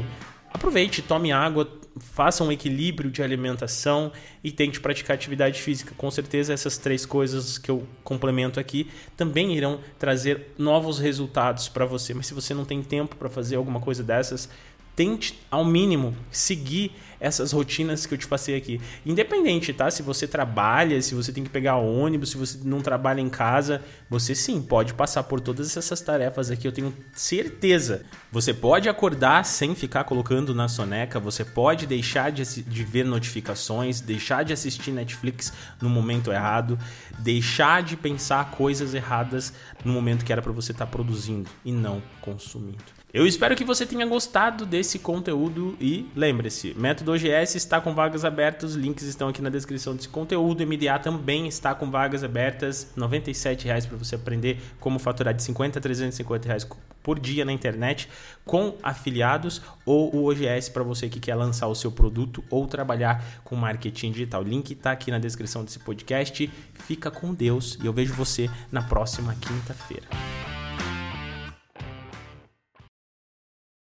aproveite, 0.53 1.01
tome 1.01 1.31
água, 1.31 1.67
faça 1.99 2.43
um 2.43 2.51
equilíbrio 2.51 3.09
de 3.09 3.21
alimentação 3.21 4.11
e 4.43 4.51
tente 4.51 4.79
praticar 4.79 5.15
atividade 5.15 5.61
física. 5.61 5.93
Com 5.97 6.09
certeza, 6.11 6.53
essas 6.53 6.77
três 6.77 7.05
coisas 7.05 7.57
que 7.57 7.69
eu 7.69 7.85
complemento 8.03 8.59
aqui 8.59 8.89
também 9.17 9.55
irão 9.55 9.79
trazer 9.97 10.53
novos 10.57 10.99
resultados 10.99 11.67
para 11.67 11.85
você. 11.85 12.13
Mas 12.13 12.27
se 12.27 12.33
você 12.33 12.53
não 12.53 12.65
tem 12.65 12.81
tempo 12.81 13.15
para 13.15 13.29
fazer 13.29 13.55
alguma 13.55 13.79
coisa 13.79 14.03
dessas, 14.03 14.49
tente 14.95 15.39
ao 15.49 15.65
mínimo 15.65 16.15
seguir 16.29 16.91
essas 17.19 17.51
rotinas 17.51 18.05
que 18.05 18.13
eu 18.13 18.17
te 18.17 18.27
passei 18.27 18.55
aqui. 18.55 18.79
Independente, 19.05 19.73
tá? 19.73 19.89
Se 19.91 20.01
você 20.01 20.27
trabalha, 20.27 21.01
se 21.01 21.13
você 21.13 21.31
tem 21.31 21.43
que 21.43 21.49
pegar 21.49 21.75
ônibus, 21.75 22.31
se 22.31 22.37
você 22.37 22.59
não 22.63 22.81
trabalha 22.81 23.21
em 23.21 23.29
casa, 23.29 23.81
você 24.09 24.33
sim 24.33 24.61
pode 24.61 24.93
passar 24.93 25.23
por 25.23 25.39
todas 25.39 25.75
essas 25.75 26.01
tarefas 26.01 26.49
aqui, 26.49 26.67
eu 26.67 26.71
tenho 26.71 26.93
certeza. 27.13 28.05
Você 28.31 28.53
pode 28.53 28.87
acordar 28.87 29.43
sem 29.45 29.75
ficar 29.75 30.03
colocando 30.03 30.53
na 30.53 30.67
soneca, 30.67 31.19
você 31.19 31.43
pode 31.43 31.85
deixar 31.85 32.31
de, 32.31 32.43
de 32.63 32.83
ver 32.83 33.05
notificações, 33.05 34.01
deixar 34.01 34.43
de 34.43 34.53
assistir 34.53 34.91
Netflix 34.91 35.51
no 35.81 35.89
momento 35.89 36.31
errado, 36.31 36.77
deixar 37.17 37.83
de 37.83 37.97
pensar 37.97 38.51
coisas 38.51 38.93
erradas 38.93 39.53
no 39.83 39.91
momento 39.91 40.23
que 40.23 40.31
era 40.31 40.41
para 40.41 40.51
você 40.51 40.71
estar 40.71 40.85
tá 40.85 40.91
produzindo 40.91 41.49
e 41.65 41.71
não 41.71 42.01
consumindo. 42.21 42.98
Eu 43.11 43.25
espero 43.25 43.55
que 43.55 43.63
você 43.63 43.87
tenha 43.87 44.05
gostado 44.05 44.67
desse 44.67 44.99
conteúdo 44.99 45.75
e 45.81 46.07
lembre-se, 46.15 46.75
Método 46.75 47.11
OGS 47.11 47.55
está 47.55 47.81
com 47.81 47.95
vagas 47.95 48.23
abertas, 48.23 48.75
links 48.75 49.03
estão 49.03 49.29
aqui 49.29 49.41
na 49.41 49.49
descrição 49.49 49.95
desse 49.95 50.07
conteúdo. 50.07 50.63
MDA 50.63 50.99
também 50.99 51.47
está 51.47 51.73
com 51.73 51.89
vagas 51.89 52.23
abertas, 52.23 52.91
R$ 52.95 53.01
97,00 53.01 53.87
para 53.87 53.97
você 53.97 54.13
aprender 54.13 54.59
como 54.79 54.99
faturar 54.99 55.33
de 55.33 55.41
50 55.41 55.79
a 55.79 55.81
350 55.81 56.47
reais 56.47 56.67
por 57.01 57.19
dia 57.19 57.43
na 57.43 57.51
internet 57.51 58.07
com 58.45 58.75
afiliados 58.83 59.59
ou 59.87 60.15
o 60.15 60.29
OGS 60.29 60.69
para 60.69 60.83
você 60.83 61.09
que 61.09 61.19
quer 61.19 61.33
lançar 61.33 61.65
o 61.65 61.73
seu 61.73 61.91
produto 61.91 62.43
ou 62.47 62.67
trabalhar 62.67 63.41
com 63.43 63.55
marketing 63.55 64.11
digital. 64.11 64.43
Link 64.43 64.69
está 64.69 64.91
aqui 64.91 65.09
na 65.09 65.17
descrição 65.17 65.63
desse 65.63 65.79
podcast. 65.79 66.47
Fica 66.85 67.09
com 67.09 67.33
Deus 67.33 67.79
e 67.81 67.87
eu 67.87 67.93
vejo 67.93 68.13
você 68.13 68.47
na 68.71 68.83
próxima 68.83 69.33
quinta-feira. 69.41 70.07